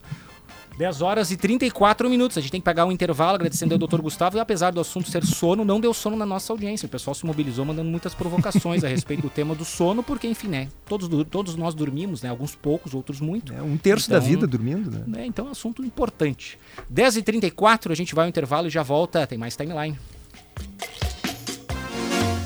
[0.80, 2.38] 10 horas e 34 minutos.
[2.38, 4.38] A gente tem que pegar um intervalo, agradecendo ao doutor Gustavo.
[4.38, 6.86] E apesar do assunto ser sono, não deu sono na nossa audiência.
[6.86, 10.48] O pessoal se mobilizou mandando muitas provocações a respeito do tema do sono, porque, enfim,
[10.48, 10.68] né?
[10.86, 12.30] Todos, todos nós dormimos, né?
[12.30, 13.52] Alguns poucos, outros muito.
[13.52, 15.04] É, um terço então, da vida dormindo, né?
[15.06, 15.26] né?
[15.26, 16.58] Então é um assunto importante.
[16.88, 19.26] 10 e 34 a gente vai ao intervalo e já volta.
[19.26, 19.98] Tem mais timeline.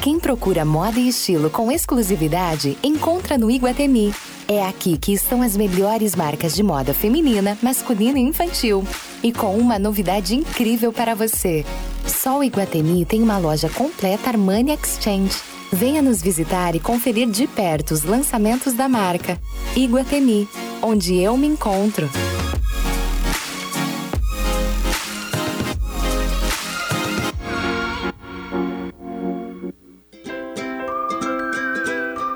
[0.03, 4.13] Quem procura moda e estilo com exclusividade, encontra no Iguatemi.
[4.47, 8.87] É aqui que estão as melhores marcas de moda feminina, masculina e infantil.
[9.23, 11.65] E com uma novidade incrível para você.
[12.27, 15.41] O Iguatemi tem uma loja completa Armani Exchange.
[15.73, 19.41] Venha nos visitar e conferir de perto os lançamentos da marca.
[19.75, 20.49] Iguatemi,
[20.83, 22.09] onde eu me encontro.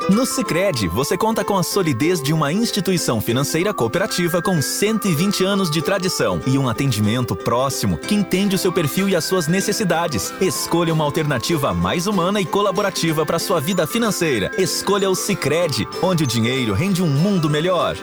[0.08, 5.70] No Sicredi, você conta com a solidez de uma instituição financeira cooperativa com 120 anos
[5.70, 10.32] de tradição e um atendimento próximo que entende o seu perfil e as suas necessidades.
[10.40, 14.50] Escolha uma alternativa mais humana e colaborativa para sua vida financeira.
[14.56, 17.94] Escolha o Sicredi, onde o dinheiro rende um mundo melhor.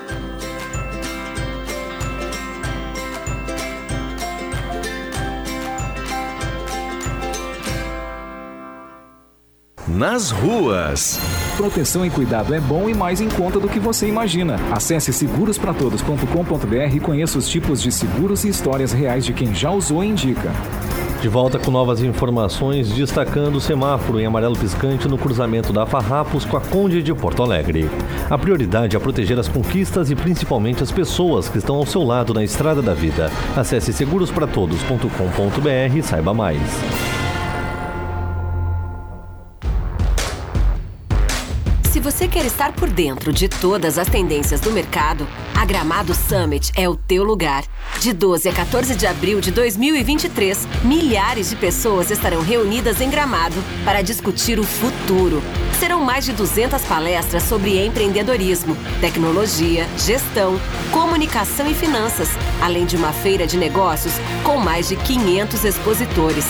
[9.95, 11.19] Nas ruas.
[11.55, 14.59] Proteção e cuidado é bom e mais em conta do que você imagina.
[14.71, 20.03] Acesse segurospratodos.com.br e conheça os tipos de seguros e histórias reais de quem já usou
[20.03, 20.51] e indica.
[21.21, 26.43] De volta com novas informações, destacando o semáforo em amarelo piscante no cruzamento da Farrapos
[26.43, 27.89] com a Conde de Porto Alegre.
[28.29, 32.33] A prioridade é proteger as conquistas e principalmente as pessoas que estão ao seu lado
[32.33, 33.31] na estrada da vida.
[33.55, 36.59] Acesse segurospratodos.com.br e saiba mais.
[42.35, 45.25] Quer estar por dentro de todas as tendências do mercado,
[45.57, 47.63] a Gramado Summit é o teu lugar.
[48.01, 53.55] De 12 a 14 de abril de 2023, milhares de pessoas estarão reunidas em Gramado
[53.85, 55.41] para discutir o futuro.
[55.79, 60.59] Serão mais de 200 palestras sobre empreendedorismo, tecnologia, gestão,
[60.91, 62.27] comunicação e finanças,
[62.61, 66.45] além de uma feira de negócios com mais de 500 expositores.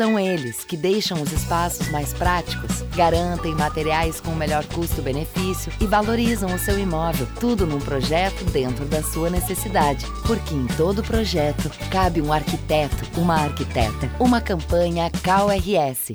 [0.00, 6.54] São eles que deixam os espaços mais práticos, garantem materiais com melhor custo-benefício e valorizam
[6.54, 10.06] o seu imóvel, tudo num projeto dentro da sua necessidade.
[10.26, 16.14] Porque em todo projeto cabe um arquiteto, uma arquiteta, uma campanha CalRS.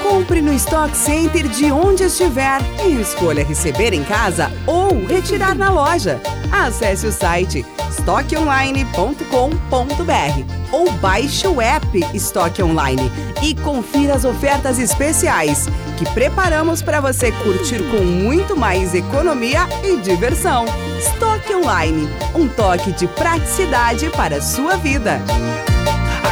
[0.00, 5.72] Compre no Stock Center de onde estiver e escolha receber em casa ou retirar na
[5.72, 6.20] loja.
[6.52, 13.10] Acesse o site estoqueonline.com.br ou baixe o app Estoque Online
[13.42, 15.66] e confira as ofertas especiais
[15.98, 20.64] que preparamos para você curtir com muito mais economia e diversão.
[20.98, 25.20] Estoque Online, um toque de praticidade para a sua vida.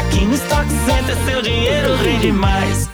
[0.00, 2.90] Aqui no Stock Center seu dinheiro rende mais.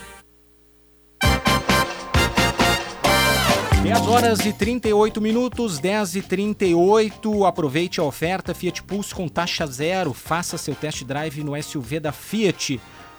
[3.89, 7.47] 10 horas e 38 minutos, 10 e 38.
[7.47, 10.13] Aproveite a oferta Fiat Pulse com taxa zero.
[10.13, 12.79] Faça seu test drive no SUV da Fiat.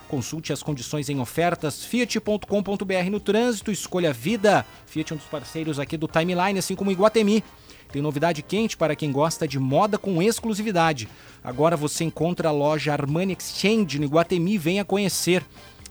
[0.09, 3.71] Consulte as condições em ofertas fiat.com.br no trânsito.
[3.71, 4.65] Escolha vida.
[4.85, 7.43] Fiat é um dos parceiros aqui do Timeline, assim como Iguatemi.
[7.91, 11.07] Tem novidade quente para quem gosta de moda com exclusividade.
[11.43, 14.57] Agora você encontra a loja Armani Exchange no Iguatemi.
[14.57, 15.45] Venha conhecer.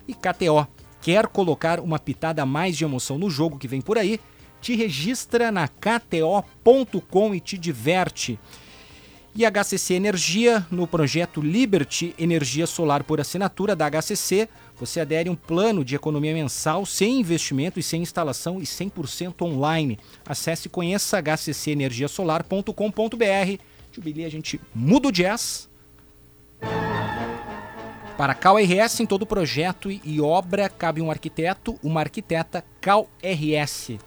[0.07, 0.67] E KTO.
[1.01, 4.21] Quer colocar uma pitada a mais de emoção no jogo que vem por aí?
[4.61, 8.39] te registra na KTO.com e te diverte.
[9.39, 15.33] E HCC Energia, no projeto Liberty Energia Solar por assinatura da HCC, você adere a
[15.33, 19.97] um plano de economia mensal sem investimento e sem instalação e 100% online.
[20.27, 23.63] Acesse e conheça hccenergiasolar.com.br.
[23.93, 25.71] Jubilee, a gente muda o jazz.
[28.17, 33.99] Para Cal RS, em todo projeto e obra, cabe um arquiteto, uma arquiteta Cal RS.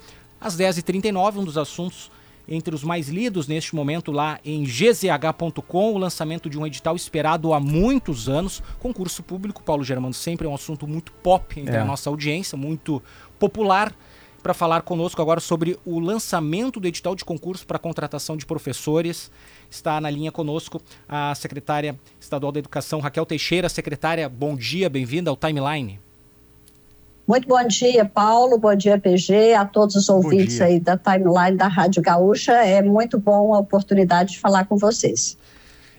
[0.42, 2.12] Às 10h39, um dos assuntos
[2.52, 7.54] entre os mais lidos neste momento lá em gzh.com, o lançamento de um edital esperado
[7.54, 11.80] há muitos anos, concurso público, Paulo Germano, sempre é um assunto muito pop entre é.
[11.80, 13.02] a nossa audiência, muito
[13.40, 13.96] popular.
[14.44, 19.32] Para falar conosco agora sobre o lançamento do edital de concurso para contratação de professores,
[19.70, 23.70] está na linha conosco a secretária estadual da Educação, Raquel Teixeira.
[23.70, 26.00] Secretária, bom dia, bem-vinda ao Timeline.
[27.32, 28.58] Muito bom dia, Paulo.
[28.58, 32.52] Bom dia, PG, a todos os ouvintes aí da timeline da Rádio Gaúcha.
[32.52, 35.38] É muito bom a oportunidade de falar com vocês.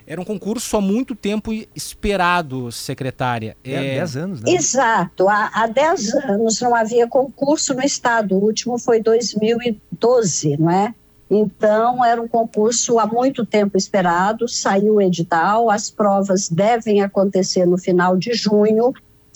[0.06, 3.56] Era um concurso há muito tempo esperado, secretária.
[3.64, 4.52] É, dez anos, né?
[4.52, 5.26] Exato.
[5.26, 8.36] Há, há dez anos não havia concurso no Estado.
[8.36, 10.94] O último foi 2012, não é?
[11.30, 17.64] Então, era um concurso há muito tempo esperado, saiu o edital, as provas devem acontecer
[17.64, 18.92] no final de junho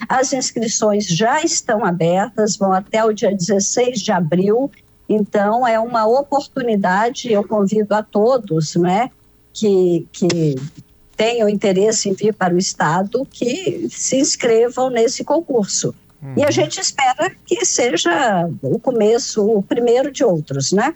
[0.09, 4.71] as inscrições já estão abertas, vão até o dia 16 de abril,
[5.09, 9.11] então é uma oportunidade, eu convido a todos, né,
[9.53, 10.57] que, que
[11.17, 15.95] tenham interesse em vir para o Estado, que se inscrevam nesse concurso.
[16.23, 16.35] Uhum.
[16.37, 16.53] E a uhum.
[16.53, 20.95] gente espera que seja o começo, o primeiro de outros, né?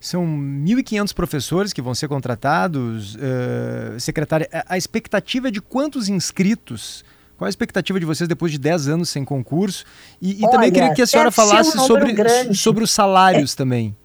[0.00, 3.14] São 1.500 professores que vão ser contratados.
[3.14, 7.02] Uh, secretária, a expectativa é de quantos inscritos
[7.36, 9.84] qual a expectativa de vocês depois de 10 anos sem concurso?
[10.20, 13.56] E, e Olha, também queria que a senhora falasse um sobre, sobre os salários é,
[13.56, 13.96] também.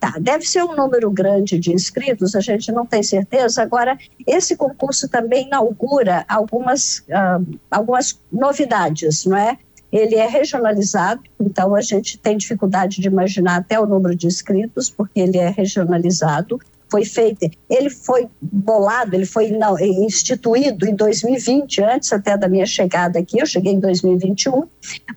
[0.00, 3.62] Tá, deve ser um número grande de inscritos, a gente não tem certeza.
[3.62, 9.56] Agora, esse concurso também inaugura algumas, uh, algumas novidades, não é?
[9.92, 14.90] Ele é regionalizado, então a gente tem dificuldade de imaginar até o número de inscritos,
[14.90, 16.58] porque ele é regionalizado
[16.92, 22.66] foi feita, ele foi bolado, ele foi não, instituído em 2020, antes até da minha
[22.66, 24.64] chegada aqui, eu cheguei em 2021,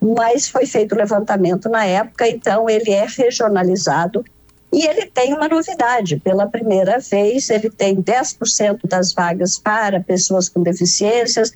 [0.00, 4.24] mas foi feito o levantamento na época, então ele é regionalizado
[4.72, 10.48] e ele tem uma novidade, pela primeira vez ele tem 10% das vagas para pessoas
[10.48, 11.50] com deficiências,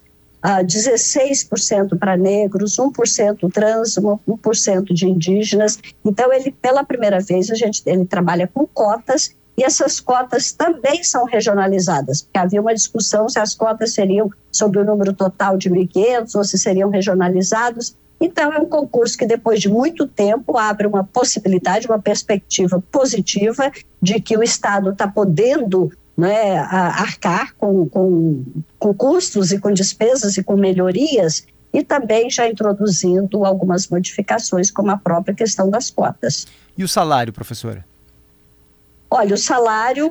[0.44, 5.78] uh, 16% para negros, 1% trans, 1% de indígenas.
[6.04, 11.05] Então, ele, pela primeira vez, a gente, ele trabalha com cotas e essas cotas também
[11.05, 15.68] são regionalizadas, porque havia uma discussão se as cotas seriam sobre o número total de
[15.68, 17.94] 1.500 ou se seriam regionalizados.
[18.18, 23.70] Então, é um concurso que, depois de muito tempo, abre uma possibilidade, uma perspectiva positiva
[24.01, 28.42] de que o Estado está podendo né, arcar com, com,
[28.79, 34.90] com custos e com despesas e com melhorias, e também já introduzindo algumas modificações, como
[34.90, 36.46] a própria questão das cotas.
[36.79, 37.90] E o salário, professora?
[39.11, 40.08] Olha, o salário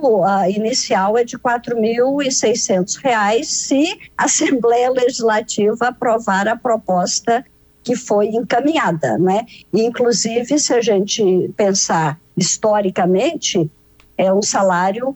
[0.49, 7.45] inicial é de R$ 4.600 se a Assembleia Legislativa aprovar a proposta
[7.81, 9.45] que foi encaminhada, né?
[9.73, 13.71] Inclusive, se a gente pensar historicamente,
[14.17, 15.15] é um salário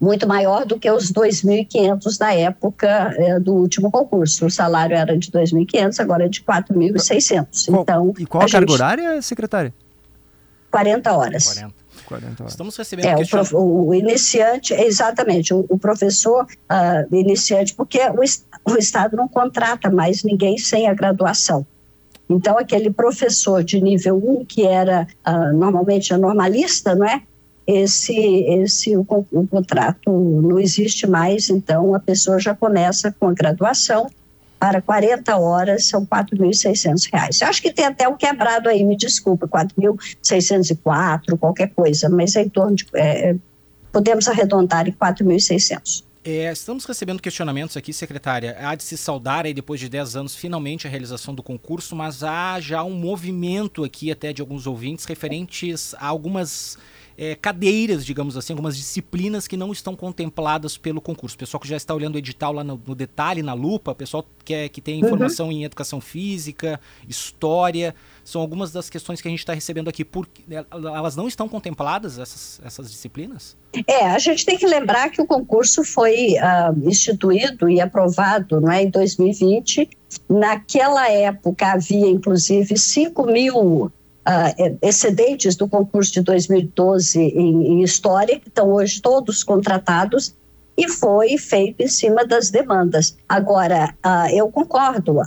[0.00, 2.86] muito maior do que os 2.500 da época
[3.18, 4.46] é, do último concurso.
[4.46, 7.68] O salário era de 2.500, agora é de 4.600.
[7.68, 8.80] Então, e qual a, a carga gente...
[8.80, 9.74] horária, secretária?
[10.70, 11.54] 40 horas.
[11.54, 11.79] 40.
[12.10, 12.52] 40 horas.
[12.52, 18.72] Estamos recebendo é, o, prof, o, iniciante, exatamente, o, o professor uh, iniciante, porque o,
[18.72, 21.64] o Estado não contrata mais ninguém sem a graduação.
[22.28, 27.22] Então, aquele professor de nível 1, que era uh, normalmente a normalista, não é?
[27.66, 33.32] esse, esse o, o, contrato não existe mais, então a pessoa já começa com a
[33.32, 34.08] graduação,
[34.60, 37.42] para 40 horas são R$ 4.600.
[37.42, 42.48] Acho que tem até um quebrado aí, me desculpa, 4.604, qualquer coisa, mas é em
[42.50, 42.86] torno de.
[42.94, 43.34] É,
[43.90, 46.04] podemos arredondar em 4.600.
[46.22, 48.54] É, estamos recebendo questionamentos aqui, secretária.
[48.60, 52.22] Há de se saudar aí, depois de 10 anos, finalmente a realização do concurso, mas
[52.22, 56.76] há já um movimento aqui, até de alguns ouvintes, referentes a algumas
[57.20, 61.36] é, cadeiras, digamos assim, algumas disciplinas que não estão contempladas pelo concurso.
[61.36, 64.54] Pessoal que já está olhando o edital lá no, no detalhe, na lupa, pessoal que,
[64.54, 65.06] é, que tem uhum.
[65.06, 65.52] informação uhum.
[65.52, 67.94] em educação física, história,
[68.24, 70.02] são algumas das questões que a gente está recebendo aqui.
[70.02, 73.54] Por, elas não estão contempladas, essas, essas disciplinas?
[73.86, 78.72] É, a gente tem que lembrar que o concurso foi uh, instituído e aprovado não
[78.72, 79.90] é, em 2020.
[80.26, 83.92] Naquela época havia, inclusive, 5 mil
[84.26, 90.34] uh, excedentes do concurso de 2012 em, em História, que estão hoje todos contratados,
[90.76, 93.16] e foi feito em cima das demandas.
[93.28, 95.20] Agora, uh, eu concordo,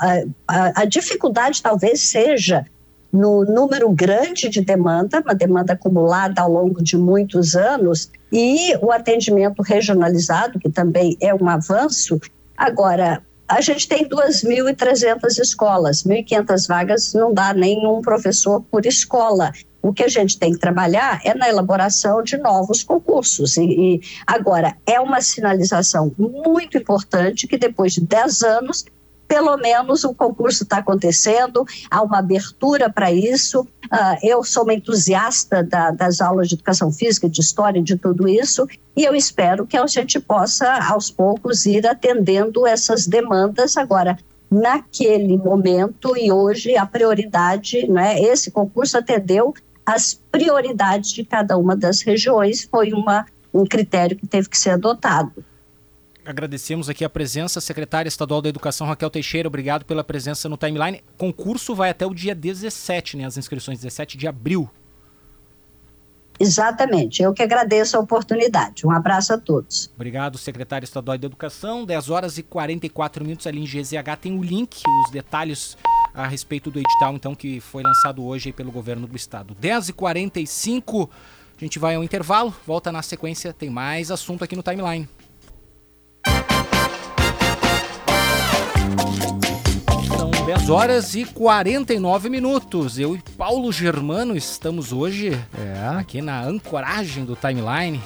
[0.47, 2.65] a, dificuldade talvez seja
[3.11, 8.91] no número grande de demanda, uma demanda acumulada ao longo de muitos anos, e o
[8.91, 12.19] atendimento regionalizado, que também é um avanço.
[12.57, 13.21] Agora,
[13.53, 19.51] a gente tem 2.300 escolas, 1.500 vagas não dá nenhum professor por escola.
[19.79, 23.57] O que a gente tem que trabalhar é na elaboração de novos concursos.
[23.57, 28.85] E, e agora, é uma sinalização muito importante que depois de 10 anos
[29.33, 33.61] pelo menos o concurso está acontecendo, há uma abertura para isso.
[33.61, 38.27] Uh, eu sou uma entusiasta da, das aulas de educação física, de história, de tudo
[38.27, 43.75] isso, e eu espero que a gente possa, aos poucos, ir atendendo essas demandas.
[43.75, 44.19] Agora,
[44.51, 49.51] naquele momento e hoje, a prioridade, né, esse concurso atendeu
[49.83, 54.69] as prioridades de cada uma das regiões, foi uma, um critério que teve que ser
[54.69, 55.43] adotado.
[56.25, 61.03] Agradecemos aqui a presença, secretária estadual da Educação Raquel Teixeira, obrigado pela presença no timeline.
[61.17, 63.25] Concurso vai até o dia 17, né?
[63.25, 64.69] As inscrições 17 de abril.
[66.39, 68.87] Exatamente, eu que agradeço a oportunidade.
[68.87, 69.91] Um abraço a todos.
[69.95, 71.85] Obrigado, secretário estadual da Educação.
[71.85, 75.77] 10 horas e 44 minutos ali em GZH tem o link, os detalhes
[76.13, 79.55] a respeito do edital, então, que foi lançado hoje pelo governo do estado.
[79.59, 81.09] 10 e 45
[81.57, 85.07] a gente vai ao intervalo, volta na sequência, tem mais assunto aqui no timeline.
[90.45, 92.99] 10 horas e 49 minutos.
[92.99, 95.97] Eu e Paulo Germano estamos hoje é.
[95.97, 98.01] aqui na ancoragem do timeline.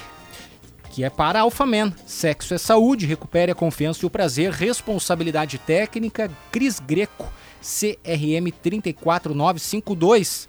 [0.91, 1.91] Que é para Alphaman.
[2.05, 7.25] Sexo é saúde, recupere a confiança e o prazer, responsabilidade técnica, Cris Greco,
[7.59, 10.47] CRM 34952.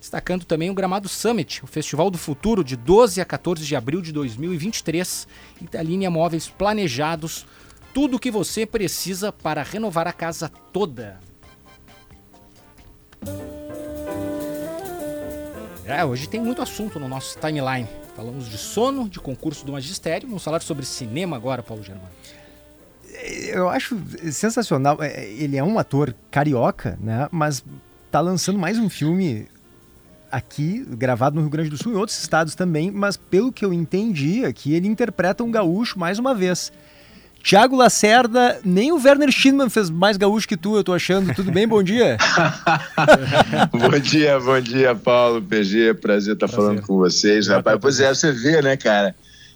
[0.00, 4.02] Destacando também o Gramado Summit, o Festival do Futuro, de 12 a 14 de abril
[4.02, 5.28] de 2023.
[5.62, 7.46] Italínia Móveis Planejados
[7.92, 11.18] tudo o que você precisa para renovar a casa toda.
[15.84, 17.88] É, hoje tem muito assunto no nosso timeline.
[18.14, 22.10] Falamos de sono, de concurso do magistério, vamos falar sobre cinema agora, Paulo Germano.
[23.48, 25.02] Eu acho sensacional.
[25.02, 27.28] É, ele é um ator carioca, né?
[27.30, 27.64] Mas
[28.10, 29.48] tá lançando mais um filme
[30.30, 33.72] aqui, gravado no Rio Grande do Sul em outros estados também, mas pelo que eu
[33.72, 36.72] entendi aqui, ele interpreta um gaúcho mais uma vez.
[37.42, 41.34] Tiago Lacerda, nem o Werner Schindman fez mais gaúcho que tu, eu tô achando.
[41.34, 41.66] Tudo bem?
[41.66, 42.16] Bom dia.
[43.72, 45.94] bom dia, bom dia, Paulo, PG.
[45.94, 46.64] Prazer estar prazer.
[46.64, 47.78] falando com vocês, rapaz.
[47.80, 49.14] Pois é, você vê, né, cara?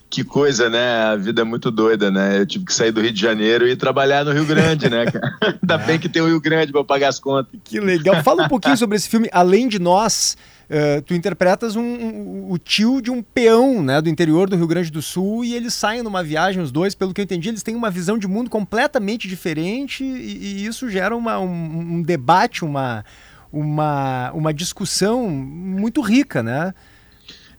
[0.09, 1.03] Que coisa, né?
[1.03, 2.39] A vida é muito doida, né?
[2.39, 5.37] Eu tive que sair do Rio de Janeiro e trabalhar no Rio Grande, né, cara?
[5.61, 7.53] Ainda bem que tem o Rio Grande para pagar as contas.
[7.65, 8.23] Que legal.
[8.23, 10.37] Fala um pouquinho sobre esse filme, Além de Nós.
[10.65, 14.67] Uh, tu interpretas um, um, o tio de um peão né, do interior do Rio
[14.67, 17.63] Grande do Sul e eles saem numa viagem, os dois, pelo que eu entendi, eles
[17.63, 22.65] têm uma visão de mundo completamente diferente e, e isso gera uma, um, um, debate,
[22.65, 23.05] uma,
[23.53, 26.73] uma, uma discussão muito rica, né?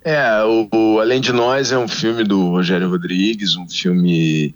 [0.04, 4.56] É, o, o, Além de Nós é um filme do Rogério Rodrigues, um filme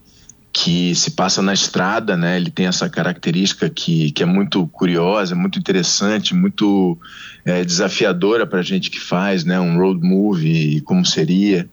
[0.52, 2.38] que se passa na estrada, né?
[2.38, 6.98] Ele tem essa característica que, que é muito curiosa, muito interessante, muito
[7.46, 9.60] é, desafiadora para a gente que faz, né?
[9.60, 11.70] Um road movie, como seria.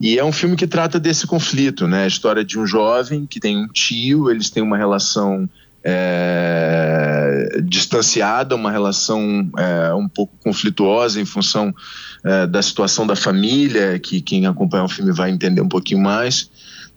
[0.00, 2.04] E é um filme que trata desse conflito, né?
[2.04, 5.48] A história de um jovem que tem um tio, eles têm uma relação
[5.84, 11.74] é, distanciada, uma relação é, um pouco conflituosa em função
[12.24, 16.48] é, da situação da família, que quem acompanha o filme vai entender um pouquinho mais.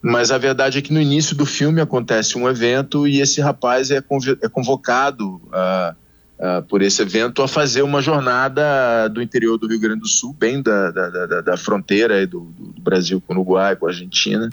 [0.07, 3.89] Mas a verdade é que no início do filme acontece um evento e esse rapaz
[3.89, 5.95] é, é convocado uh,
[6.37, 10.31] uh, por esse evento a fazer uma jornada do interior do Rio Grande do Sul,
[10.31, 14.47] bem da, da, da, da fronteira do, do, Brasil com o Uruguai, com a Argentina,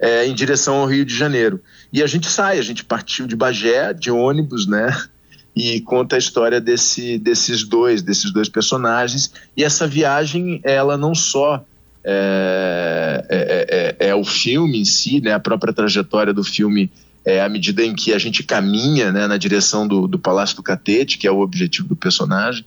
[0.00, 1.60] é, em direção ao Rio de Janeiro.
[1.92, 4.88] E a gente sai, a gente partiu de Bagé, de ônibus, né?
[5.54, 9.30] E conta a história desse, desses dois, desses dois personagens.
[9.54, 11.62] E essa viagem, ela não só
[12.04, 16.90] é, é, é, é, o filme em si, né, a própria trajetória do filme,
[17.24, 20.62] é à medida em que a gente caminha né, na direção do, do Palácio do
[20.62, 22.64] Catete, que é o objetivo do personagem,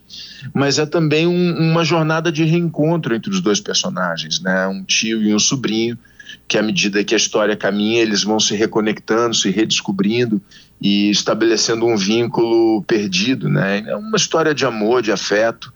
[0.54, 5.22] mas é também um, uma jornada de reencontro entre os dois personagens, né, um tio
[5.22, 5.98] e um sobrinho,
[6.46, 10.40] que à medida que a história caminha, eles vão se reconectando, se redescobrindo
[10.80, 13.84] e estabelecendo um vínculo perdido, né?
[13.86, 15.72] É uma história de amor, de afeto,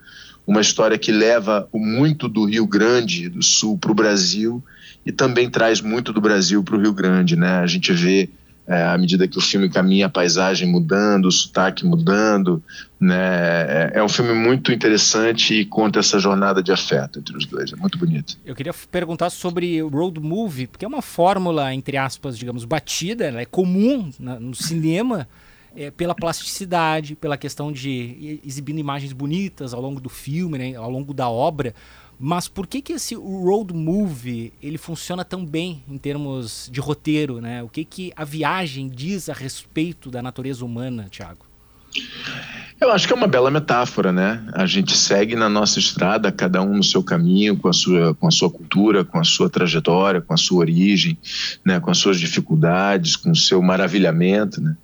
[0.47, 4.63] uma história que leva muito do Rio Grande do Sul para o Brasil
[5.05, 7.59] e também traz muito do Brasil para o Rio Grande, né?
[7.59, 8.29] A gente vê
[8.67, 12.63] é, à medida que o filme caminha, a paisagem mudando, o sotaque mudando,
[12.99, 13.15] né?
[13.15, 17.73] É, é um filme muito interessante e conta essa jornada de afeto entre os dois.
[17.73, 18.37] É muito bonito.
[18.45, 23.41] Eu queria perguntar sobre road movie, porque é uma fórmula entre aspas, digamos, batida, ela
[23.41, 25.29] é comum no cinema
[25.77, 30.91] é, pela plasticidade, pela questão de exibindo imagens bonitas ao longo do filme, né, ao
[30.91, 31.75] longo da obra.
[32.19, 37.43] Mas por que que esse road movie ele funciona tão bem em termos de roteiro,
[37.43, 37.63] né?
[37.63, 41.45] O que que a viagem diz a respeito da natureza humana, Tiago?
[42.81, 44.47] Eu acho que é uma bela metáfora, né?
[44.53, 48.29] A gente segue na nossa estrada, cada um no seu caminho, com a sua, com
[48.29, 51.19] a sua cultura, com a sua trajetória, com a sua origem,
[51.65, 51.81] né?
[51.81, 54.77] com as suas dificuldades, com o seu maravilhamento, né?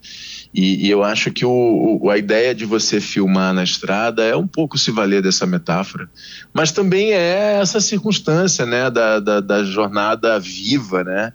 [0.55, 4.37] E, e eu acho que o, o, a ideia de você filmar na estrada é
[4.37, 6.11] um pouco se valer dessa metáfora,
[6.53, 11.33] mas também é essa circunstância, né, da, da, da jornada viva, né,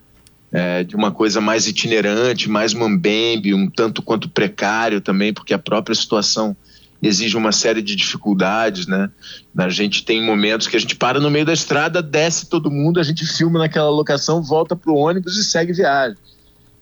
[0.51, 5.59] é, de uma coisa mais itinerante, mais mambembe, um tanto quanto precário também, porque a
[5.59, 6.55] própria situação
[7.01, 9.09] exige uma série de dificuldades, né?
[9.55, 12.99] A gente tem momentos que a gente para no meio da estrada, desce todo mundo,
[12.99, 16.17] a gente filma naquela locação, volta para o ônibus e segue viagem.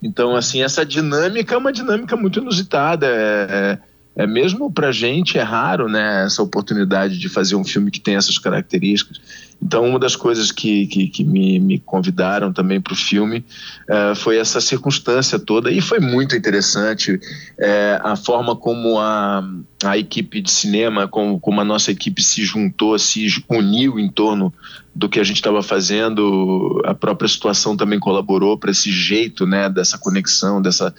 [0.06, 3.08] Então, assim, essa dinâmica é uma dinâmica muito inusitada.
[3.08, 3.80] É,
[4.16, 8.16] é, mesmo para gente é raro, né, essa oportunidade de fazer um filme que tem
[8.16, 9.20] essas características.
[9.61, 13.43] Então, uma das coisas que, que, que me, me convidaram também para o filme
[13.89, 17.20] é, foi essa circunstância toda, e foi muito interessante
[17.57, 19.43] é, a forma como a,
[19.84, 24.53] a equipe de cinema, como, como a nossa equipe se juntou, se uniu em torno
[24.93, 29.70] do que a gente estava fazendo, a própria situação também colaborou para esse jeito, né,
[29.70, 30.93] dessa conexão, dessa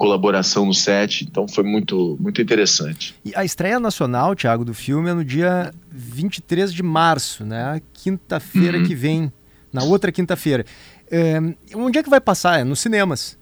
[0.00, 1.24] colaboração no set.
[1.24, 3.14] Então foi muito, muito interessante.
[3.22, 8.78] E a estreia nacional, Thiago, do filme é no dia 23 de março, né, quinta-feira
[8.78, 8.86] uhum.
[8.86, 9.30] que vem,
[9.70, 10.64] na outra quinta-feira.
[11.10, 11.38] É,
[11.74, 12.60] onde é que vai passar?
[12.60, 13.38] É nos cinemas?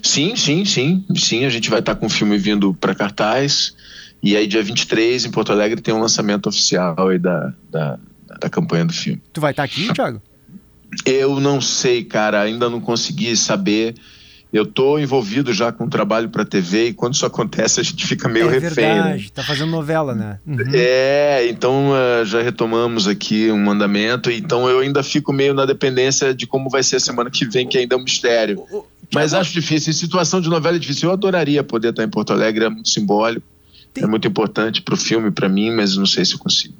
[0.00, 1.04] Sim, sim, sim.
[1.16, 3.74] Sim, a gente vai estar com o filme vindo para cartaz.
[4.22, 7.98] E aí, dia 23, em Porto Alegre, tem um lançamento oficial aí da, da
[8.40, 9.20] da campanha do filme.
[9.32, 10.20] Tu vai estar aqui, Thiago?
[11.04, 13.94] Eu não sei, cara, ainda não consegui saber.
[14.54, 18.28] Eu tô envolvido já com trabalho para TV e quando isso acontece a gente fica
[18.28, 18.84] meio é refém.
[18.84, 19.30] É verdade, né?
[19.34, 20.38] tá fazendo novela, né?
[20.46, 20.58] Uhum.
[20.72, 26.32] É, então uh, já retomamos aqui um mandamento, então eu ainda fico meio na dependência
[26.32, 28.64] de como vai ser a semana que vem, que ainda é um mistério.
[29.12, 31.08] Mas acho difícil, em situação de novela é difícil.
[31.08, 33.44] Eu adoraria poder estar em Porto Alegre, é muito simbólico,
[33.92, 34.04] Tem...
[34.04, 36.74] é muito importante para o filme, para mim, mas não sei se eu consigo.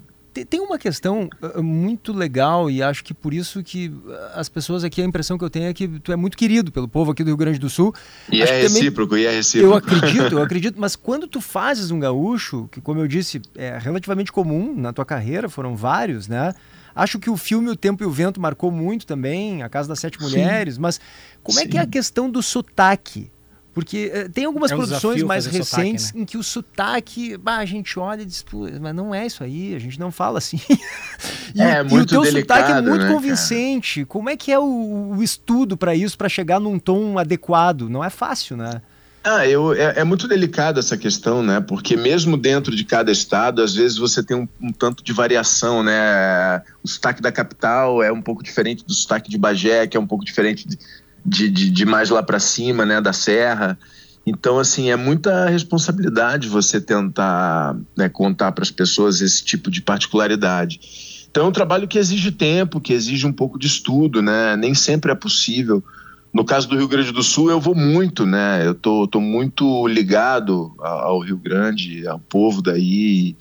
[0.49, 3.93] Tem uma questão uh, muito legal e acho que por isso que
[4.35, 6.89] as pessoas aqui, a impressão que eu tenho é que tu é muito querido pelo
[6.89, 7.95] povo aqui do Rio Grande do Sul.
[8.31, 9.73] E acho é recíproco, também, e é recíproco.
[9.73, 13.79] Eu acredito, eu acredito, mas quando tu fazes um gaúcho, que como eu disse, é
[13.79, 16.55] relativamente comum na tua carreira, foram vários, né?
[16.95, 19.99] Acho que o filme O Tempo e o Vento marcou muito também, A Casa das
[19.99, 20.81] Sete Mulheres, Sim.
[20.81, 21.01] mas
[21.43, 21.65] como Sim.
[21.65, 23.31] é que é a questão do sotaque?
[23.75, 26.23] Porque uh, tem algumas é um produções mais recentes sotaque, né?
[26.23, 28.45] em que o sotaque, bah, a gente olha e diz,
[28.81, 30.61] mas não é isso aí, a gente não fala assim.
[31.53, 34.01] e, é, o, muito e o teu delicado, sotaque é muito né, convincente.
[34.01, 34.07] Cara?
[34.07, 37.89] Como é que é o, o estudo para isso, para chegar num tom adequado?
[37.89, 38.81] Não é fácil, né?
[39.27, 41.59] Ah, eu, é, é, muito delicado essa questão, né?
[41.59, 45.83] Porque mesmo dentro de cada estado, às vezes você tem um, um, tanto de variação,
[45.83, 46.63] né?
[46.83, 50.07] O sotaque da capital é um pouco diferente do sotaque de Bagé, que é um
[50.07, 50.79] pouco diferente de,
[51.25, 53.79] de, de, de mais lá para cima, né, da serra.
[54.27, 59.83] Então, assim, é muita responsabilidade você tentar né, contar para as pessoas esse tipo de
[59.83, 60.81] particularidade.
[61.31, 64.57] Então, é um trabalho que exige tempo, que exige um pouco de estudo, né?
[64.57, 65.83] Nem sempre é possível.
[66.33, 68.67] No caso do Rio Grande do Sul, eu vou muito, né?
[68.67, 73.37] Eu tô, tô muito ligado ao Rio Grande, ao povo daí.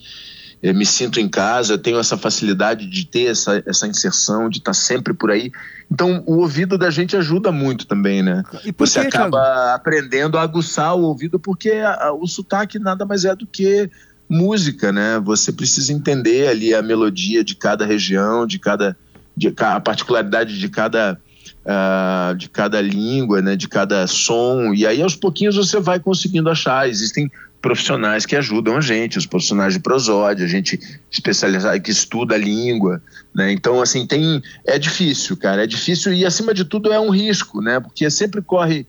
[0.64, 4.60] Eu me sinto em casa, eu tenho essa facilidade de ter essa, essa inserção, de
[4.60, 5.52] estar sempre por aí.
[5.92, 8.44] Então, o ouvido da gente ajuda muito também, né?
[8.78, 9.76] Você que, acaba Thiago?
[9.76, 13.90] aprendendo a aguçar o ouvido, porque a, a, o sotaque nada mais é do que
[14.30, 15.20] música, né?
[15.20, 18.96] Você precisa entender ali a melodia de cada região, de cada
[19.36, 21.20] de, a particularidade de cada
[21.66, 23.58] uh, de cada língua, né?
[23.58, 26.88] De cada som e aí aos pouquinhos você vai conseguindo achar.
[26.88, 27.30] Existem
[27.64, 30.78] profissionais que ajudam a gente, os profissionais de prosódia, a gente
[31.10, 33.02] especializado que estuda a língua,
[33.34, 33.54] né?
[33.54, 37.62] Então assim tem é difícil, cara, é difícil e acima de tudo é um risco,
[37.62, 37.80] né?
[37.80, 38.86] Porque sempre corre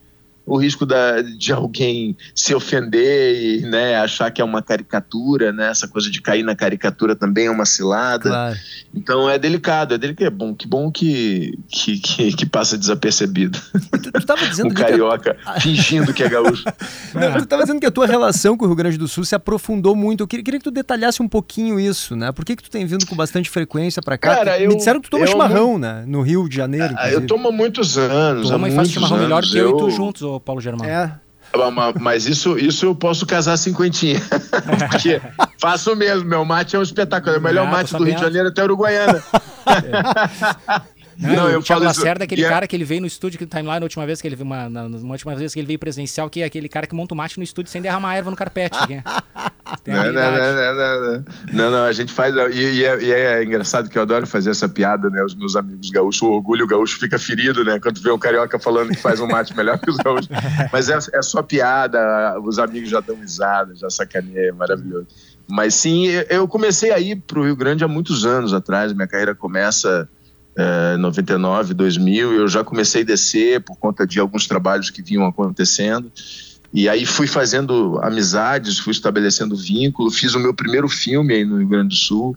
[0.47, 5.70] o risco da, de alguém se ofender e né, achar que é uma caricatura, né?
[5.70, 8.28] Essa coisa de cair na caricatura também é uma cilada.
[8.28, 8.57] Claro.
[8.95, 10.26] Então é delicado, é delicado.
[10.26, 13.59] É bom, que bom que, que, que, que passa desapercebido.
[13.90, 16.64] Tu, tu tava dizendo um que carioca fingindo que é gaúcho.
[17.14, 19.34] Não, tu estava dizendo que a tua relação com o Rio Grande do Sul se
[19.34, 20.22] aprofundou muito.
[20.22, 22.32] Eu queria, queria que tu detalhasse um pouquinho isso, né?
[22.32, 24.36] Por que, que tu tem vindo com bastante frequência para cá?
[24.36, 26.05] Cara, Me eu- disseram que tu toma eu chimarrão, não- né?
[26.07, 26.86] No Rio de Janeiro.
[26.90, 27.14] Ah, inclusive.
[27.22, 28.47] eu tomo há muitos anos.
[28.47, 29.51] Tua há mãe faz chimarrão melhor anos.
[29.51, 30.89] que eu, e tu juntos, ô Paulo Germano.
[30.91, 31.12] É.
[31.72, 34.20] Ma- Mas isso, isso eu posso casar cinquentinha.
[34.91, 35.20] Porque
[35.61, 36.28] faço mesmo.
[36.28, 37.37] Meu mate é um espetáculo.
[37.37, 38.20] É o melhor Ah, mate do Rio de.
[38.20, 39.22] Janeiro até Uruguaiana.
[41.18, 41.84] Não, eu o Thiago.
[41.84, 43.84] Lacerda é aquele E é- cara que ele veio no estúdio que no timeline na
[43.84, 46.42] última vez que ele veio, uma, na, na última vez que ele veio presencial, que
[46.42, 48.76] é aquele cara que monta o mate no estúdio sem derramar erva no carpete.
[48.92, 49.02] é-
[49.86, 51.24] Não, não, não, não, não, não.
[51.52, 52.34] Não, não, a gente faz.
[52.54, 55.22] E, e é, e é engraçado que eu adoro fazer essa piada, né?
[55.24, 57.78] Os meus amigos gaúchos, o orgulho gaúcho fica ferido, né?
[57.80, 60.28] Quando vê um carioca falando que faz um mate melhor que os gaúchos.
[60.72, 65.06] Mas é, é só piada, os amigos já dão risada, já sacaneia, é maravilhoso.
[65.48, 69.34] Mas sim, eu comecei a ir pro Rio Grande há muitos anos atrás, minha carreira
[69.34, 70.08] começa
[70.57, 75.26] em 99, 2000, eu já comecei a descer por conta de alguns trabalhos que vinham
[75.26, 76.11] acontecendo.
[76.72, 81.59] E aí fui fazendo amizades, fui estabelecendo vínculo, fiz o meu primeiro filme aí no
[81.59, 82.36] Rio Grande do Sul.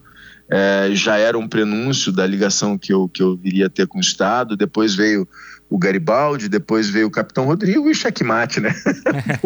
[0.49, 3.97] É, já era um prenúncio da ligação que eu, que eu viria a ter com
[3.97, 4.55] o Estado.
[4.55, 5.27] Depois veio
[5.69, 8.73] o Garibaldi, depois veio o Capitão Rodrigo e checkmate, né?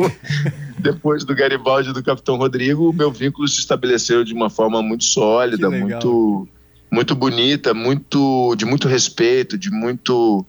[0.78, 4.82] depois do Garibaldi e do Capitão Rodrigo, o meu vínculo se estabeleceu de uma forma
[4.82, 6.47] muito sólida, muito
[6.92, 10.46] muito bonita, muito de muito respeito, de muito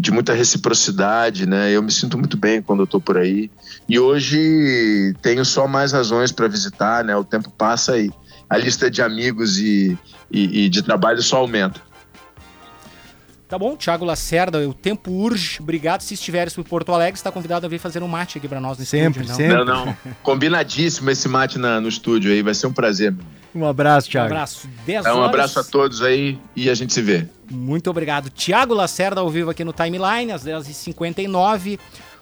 [0.00, 1.72] de muita reciprocidade, né?
[1.72, 3.50] Eu me sinto muito bem quando eu tô por aí.
[3.88, 7.16] E hoje tenho só mais razões para visitar, né?
[7.16, 8.08] O tempo passa e
[8.48, 9.98] a lista de amigos e,
[10.30, 11.80] e, e de trabalho só aumenta.
[13.48, 15.56] Tá bom, Thiago Lacerda, o tempo urge.
[15.60, 16.02] Obrigado.
[16.02, 18.78] Se estiveres por Porto Alegre, está convidado a vir fazer um mate aqui pra nós
[18.78, 19.36] no Sempre, estúdio.
[19.48, 19.64] sempre.
[19.64, 19.96] Não, não.
[20.22, 23.10] Combinadíssimo esse mate na- no estúdio aí, vai ser um prazer.
[23.10, 23.24] meu.
[23.54, 24.26] Um abraço, Um Thiago.
[24.32, 24.68] abraço.
[24.86, 25.28] 10 É, um horas.
[25.28, 27.26] abraço a todos aí e a gente se vê.
[27.50, 28.28] Muito obrigado.
[28.30, 31.78] Tiago Lacerda ao vivo aqui no Timeline, às 10h59.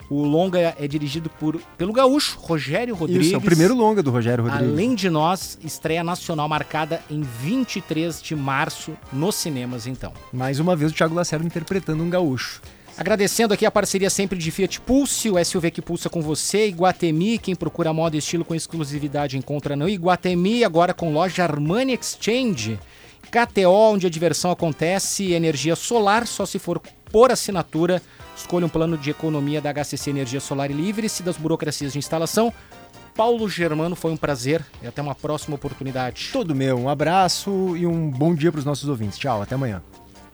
[0.08, 3.26] O longa é dirigido por, pelo gaúcho Rogério Rodrigues.
[3.26, 4.72] Isso, é o primeiro longa do Rogério Rodrigues.
[4.72, 10.12] Além de nós, estreia nacional marcada em 23 de março nos cinemas, então.
[10.32, 12.60] Mais uma vez o Thiago Lacerda interpretando um gaúcho.
[12.98, 17.36] Agradecendo aqui a parceria sempre de Fiat Pulse, o SUV que pulsa com você, Iguatemi,
[17.36, 22.78] quem procura moda e estilo com exclusividade encontra no Iguatemi, agora com loja Armani Exchange.
[23.30, 26.80] KTO, onde a diversão acontece, energia solar, só se for
[27.12, 28.00] por assinatura.
[28.34, 32.52] Escolha um plano de economia da HCC Energia Solar e Livre-se das burocracias de instalação.
[33.14, 36.30] Paulo Germano, foi um prazer e até uma próxima oportunidade.
[36.32, 39.18] Todo meu, um abraço e um bom dia para os nossos ouvintes.
[39.18, 39.82] Tchau, até amanhã.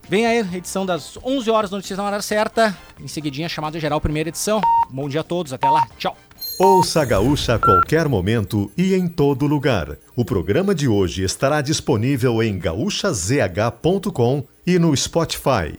[0.09, 2.77] Vem aí, edição das 11 horas, notícias na hora certa.
[3.01, 4.61] Em seguidinha, chamada geral, primeira edição.
[4.91, 6.17] Bom dia a todos, até lá, tchau.
[6.59, 9.97] Ouça a Gaúcha a qualquer momento e em todo lugar.
[10.15, 15.79] O programa de hoje estará disponível em gaúchazh.com e no Spotify.